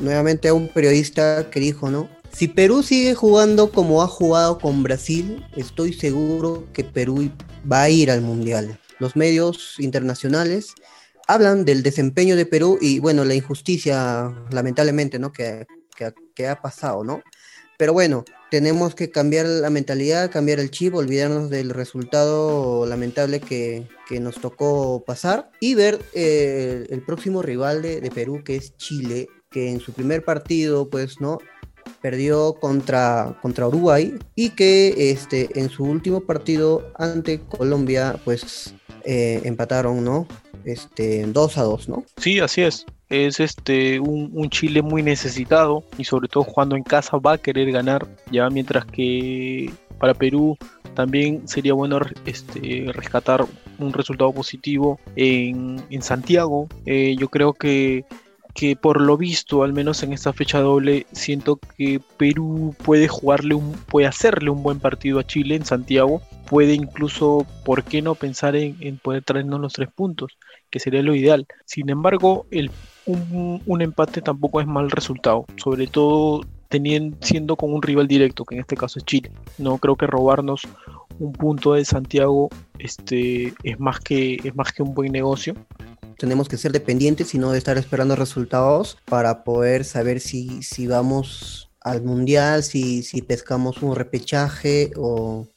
nuevamente 0.00 0.46
a 0.46 0.54
un 0.54 0.68
periodista 0.68 1.50
que 1.50 1.58
dijo, 1.58 1.90
¿no? 1.90 2.08
Si 2.32 2.46
Perú 2.46 2.84
sigue 2.84 3.14
jugando 3.14 3.72
como 3.72 4.02
ha 4.02 4.06
jugado 4.06 4.58
con 4.58 4.84
Brasil, 4.84 5.44
estoy 5.56 5.92
seguro 5.92 6.68
que 6.72 6.84
Perú 6.84 7.28
va 7.70 7.82
a 7.82 7.90
ir 7.90 8.12
al 8.12 8.20
Mundial. 8.20 8.78
Los 9.00 9.16
medios 9.16 9.74
internacionales 9.80 10.74
hablan 11.26 11.64
del 11.64 11.82
desempeño 11.82 12.36
de 12.36 12.46
Perú 12.46 12.78
y, 12.80 13.00
bueno, 13.00 13.24
la 13.24 13.34
injusticia, 13.34 14.32
lamentablemente, 14.52 15.18
¿no? 15.18 15.32
Que, 15.32 15.66
que, 15.96 16.14
que 16.34 16.46
ha 16.46 16.60
pasado, 16.62 17.02
¿no? 17.02 17.22
Pero 17.80 17.94
bueno, 17.94 18.24
tenemos 18.50 18.94
que 18.94 19.10
cambiar 19.10 19.46
la 19.46 19.70
mentalidad, 19.70 20.30
cambiar 20.30 20.60
el 20.60 20.70
chip, 20.70 20.94
olvidarnos 20.94 21.48
del 21.48 21.70
resultado 21.70 22.84
lamentable 22.84 23.40
que, 23.40 23.88
nos 24.20 24.40
tocó 24.40 25.04
pasar 25.06 25.50
y 25.60 25.76
ver 25.76 26.00
eh, 26.12 26.84
el 26.90 27.00
próximo 27.02 27.42
rival 27.42 27.80
de, 27.80 28.10
Perú, 28.12 28.42
que 28.44 28.56
es 28.56 28.76
Chile, 28.76 29.28
que 29.50 29.70
en 29.70 29.80
su 29.80 29.92
primer 29.92 30.24
partido, 30.24 30.90
pues, 30.90 31.20
¿no? 31.20 31.38
Perdió 32.00 32.54
contra, 32.54 33.36
contra 33.42 33.68
Uruguay 33.68 34.14
y 34.34 34.50
que 34.50 35.10
este, 35.10 35.48
en 35.58 35.68
su 35.68 35.84
último 35.84 36.20
partido 36.20 36.90
ante 36.96 37.40
Colombia, 37.40 38.16
pues, 38.24 38.74
eh, 39.04 39.40
empataron, 39.44 40.04
¿no? 40.04 40.26
Este, 40.64 41.24
2 41.26 41.58
a 41.58 41.62
2, 41.62 41.88
¿no? 41.88 42.04
Sí, 42.16 42.40
así 42.40 42.62
es 42.62 42.86
es 43.10 43.40
este 43.40 43.98
un, 44.00 44.48
Chile 44.50 44.82
muy 44.82 45.02
necesitado 45.02 45.84
y 45.98 46.04
sobre 46.04 46.28
todo 46.28 46.44
jugando 46.44 46.76
en 46.76 46.84
casa 46.84 47.18
va 47.18 47.34
a 47.34 47.38
querer 47.38 47.70
ganar 47.70 48.06
ya 48.30 48.48
mientras 48.48 48.84
que 48.86 49.70
para 49.98 50.14
Perú 50.14 50.56
también 50.94 51.46
sería 51.46 51.74
bueno 51.74 52.00
este, 52.24 52.86
rescatar 52.92 53.44
un 53.78 53.92
resultado 53.92 54.32
positivo 54.32 54.98
en, 55.16 55.80
Santiago 56.00 56.68
eh, 56.86 57.16
yo 57.18 57.28
creo 57.28 57.52
que 57.52 58.04
que 58.54 58.76
por 58.76 59.00
lo 59.00 59.16
visto, 59.16 59.62
al 59.62 59.72
menos 59.72 60.02
en 60.02 60.12
esta 60.12 60.32
fecha 60.32 60.60
doble, 60.60 61.06
siento 61.12 61.58
que 61.76 62.00
Perú 62.16 62.74
puede 62.84 63.08
jugarle 63.08 63.54
un, 63.54 63.72
puede 63.72 64.06
hacerle 64.06 64.50
un 64.50 64.62
buen 64.62 64.80
partido 64.80 65.18
a 65.18 65.26
Chile 65.26 65.54
en 65.54 65.64
Santiago, 65.64 66.20
puede 66.48 66.74
incluso, 66.74 67.46
¿por 67.64 67.84
qué 67.84 68.02
no 68.02 68.14
pensar 68.14 68.56
en, 68.56 68.98
poder 68.98 69.22
traernos 69.22 69.60
los 69.60 69.72
tres 69.72 69.88
puntos? 69.94 70.36
Que 70.68 70.80
sería 70.80 71.02
lo 71.02 71.14
ideal. 71.14 71.46
Sin 71.64 71.90
embargo, 71.90 72.46
el, 72.50 72.70
un, 73.06 73.82
empate 73.82 74.20
tampoco 74.20 74.60
es 74.60 74.66
mal 74.66 74.90
resultado, 74.90 75.46
sobre 75.56 75.86
todo 75.86 76.42
teniendo, 76.68 77.16
siendo 77.20 77.56
con 77.56 77.72
un 77.72 77.82
rival 77.82 78.08
directo, 78.08 78.44
que 78.44 78.56
en 78.56 78.60
este 78.62 78.76
caso 78.76 78.98
es 78.98 79.04
Chile. 79.04 79.30
No 79.58 79.78
creo 79.78 79.96
que 79.96 80.06
robarnos 80.06 80.62
un 81.18 81.32
punto 81.32 81.74
de 81.74 81.84
Santiago 81.84 82.48
este, 82.78 83.54
es, 83.62 83.78
más 83.78 84.00
que, 84.00 84.38
es 84.42 84.54
más 84.56 84.72
que 84.72 84.82
un 84.82 84.94
buen 84.94 85.12
negocio 85.12 85.54
tenemos 86.20 86.48
que 86.50 86.58
ser 86.58 86.70
dependientes 86.70 87.34
y 87.34 87.38
no 87.38 87.50
de 87.50 87.58
estar 87.58 87.78
esperando 87.78 88.14
resultados 88.14 88.98
para 89.06 89.42
poder 89.42 89.86
saber 89.86 90.20
si, 90.20 90.62
si 90.62 90.86
vamos 90.86 91.70
al 91.80 92.02
mundial, 92.02 92.62
si, 92.62 93.02
si 93.02 93.22
pescamos 93.22 93.82
un 93.82 93.96
repechaje 93.96 94.92
o, 94.96 95.48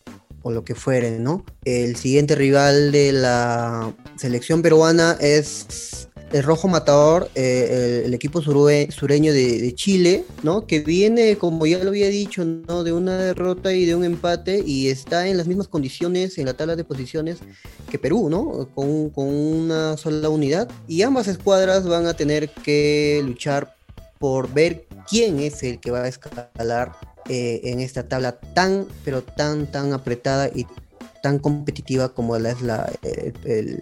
o 0.41 0.51
lo 0.51 0.63
que 0.63 0.73
fuere, 0.73 1.19
¿no? 1.19 1.45
El 1.65 1.97
siguiente 1.97 2.35
rival 2.35 2.93
de 2.93 3.11
la 3.11 3.93
selección 4.15 4.61
peruana 4.61 5.17
es 5.19 6.07
el 6.33 6.41
Rojo 6.41 6.67
Matador, 6.67 7.29
eh, 7.35 8.01
el, 8.05 8.13
equipo 8.15 8.41
sureño 8.41 9.31
de, 9.31 9.73
Chile, 9.75 10.25
¿no? 10.41 10.65
Que 10.65 10.79
viene, 10.79 11.37
como 11.37 11.67
ya 11.67 11.77
lo 11.83 11.91
había 11.91 12.09
dicho, 12.09 12.43
¿no? 12.43 12.83
De 12.83 12.91
una 12.91 13.17
derrota 13.17 13.71
y 13.71 13.85
de 13.85 13.95
un 13.95 14.03
empate 14.03 14.63
y 14.65 14.89
está 14.89 15.27
en 15.27 15.37
las 15.37 15.45
mismas 15.45 15.67
condiciones 15.67 16.39
en 16.39 16.47
la 16.47 16.55
tabla 16.55 16.75
de 16.75 16.83
posiciones 16.83 17.37
que 17.89 17.99
Perú, 17.99 18.29
¿no? 18.29 18.67
Con, 18.73 19.13
una 19.15 19.95
sola 19.95 20.29
unidad. 20.29 20.69
Y 20.87 21.03
ambas 21.03 21.27
escuadras 21.27 21.87
van 21.87 22.07
a 22.07 22.15
tener 22.15 22.49
que 22.49 23.21
luchar 23.23 23.75
por 24.17 24.51
ver 24.51 24.87
quién 25.07 25.39
es 25.39 25.61
el 25.61 25.79
que 25.79 25.91
va 25.91 26.03
a 26.03 26.07
escalar 26.07 26.93
eh, 27.29 27.61
en 27.65 27.79
esta 27.79 28.07
tabla 28.09 28.39
tan, 28.39 28.87
pero 29.05 29.21
tan, 29.21 29.71
tan 29.71 29.93
apretada 29.93 30.49
y 30.53 30.65
tan 31.21 31.37
competitiva 31.37 32.09
como 32.09 32.37
la 32.39 32.51
es 32.51 32.61
la, 32.61 32.91
el 33.03 33.33
el 33.45 33.79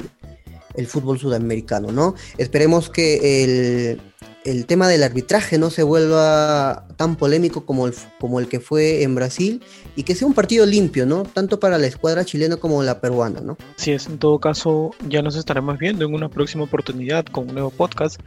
fútbol 0.88 1.20
sudamericano, 1.20 1.92
¿no? 1.92 2.16
Esperemos 2.38 2.90
que 2.90 3.44
el, 3.44 4.02
el 4.44 4.66
tema 4.66 4.88
del 4.88 5.04
arbitraje 5.04 5.58
no 5.58 5.70
se 5.70 5.84
vuelva 5.84 6.88
tan 6.98 7.16
polémico 7.16 7.66
como 7.66 7.88
el, 7.88 7.94
como 8.20 8.40
el 8.40 8.48
que 8.48 8.60
fue 8.60 9.04
en 9.04 9.16
Brasil 9.16 9.64
y 9.96 10.04
que 10.04 10.16
sea 10.16 10.28
un 10.28 10.34
partido 10.34 10.66
limpio, 10.66 11.06
¿no? 11.06 11.24
Tanto 11.24 11.60
para 11.60 11.78
la 11.78 11.88
escuadra 11.88 12.26
chilena 12.26 12.58
como 12.58 12.82
la 12.84 13.02
peruana, 13.02 13.42
¿no? 13.42 13.58
Sí, 13.76 13.92
es, 13.92 14.08
en 14.08 14.18
todo 14.18 14.40
caso, 14.40 14.92
ya 15.08 15.22
nos 15.22 15.36
estaremos 15.36 15.78
viendo 15.78 16.06
en 16.06 16.14
una 16.14 16.30
próxima 16.30 16.64
oportunidad 16.64 17.26
con 17.26 17.50
un 17.50 17.54
nuevo 17.54 17.70
podcast. 17.70 18.20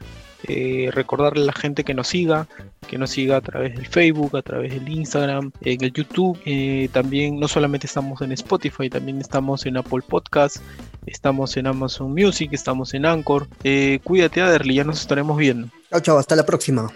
Eh, 0.46 0.90
recordarle 0.92 1.42
a 1.42 1.46
la 1.46 1.52
gente 1.54 1.84
que 1.84 1.94
nos 1.94 2.08
siga, 2.08 2.46
que 2.86 2.98
nos 2.98 3.10
siga 3.10 3.38
a 3.38 3.40
través 3.40 3.74
del 3.76 3.86
Facebook, 3.86 4.36
a 4.36 4.42
través 4.42 4.74
del 4.74 4.86
Instagram, 4.88 5.52
en 5.62 5.82
el 5.82 5.92
YouTube. 5.92 6.38
Eh, 6.44 6.90
también 6.92 7.40
no 7.40 7.48
solamente 7.48 7.86
estamos 7.86 8.20
en 8.20 8.32
Spotify, 8.32 8.90
también 8.90 9.20
estamos 9.20 9.64
en 9.64 9.78
Apple 9.78 10.02
Podcast, 10.06 10.58
estamos 11.06 11.56
en 11.56 11.66
Amazon 11.66 12.12
Music, 12.12 12.52
estamos 12.52 12.94
en 12.94 13.06
Anchor. 13.06 13.46
Eh, 13.62 14.00
cuídate, 14.04 14.40
Aderly, 14.40 14.74
ya 14.74 14.84
nos 14.84 15.00
estaremos 15.00 15.36
viendo. 15.36 15.68
Chao, 15.90 16.00
chao, 16.00 16.18
hasta 16.18 16.36
la 16.36 16.46
próxima. 16.46 16.90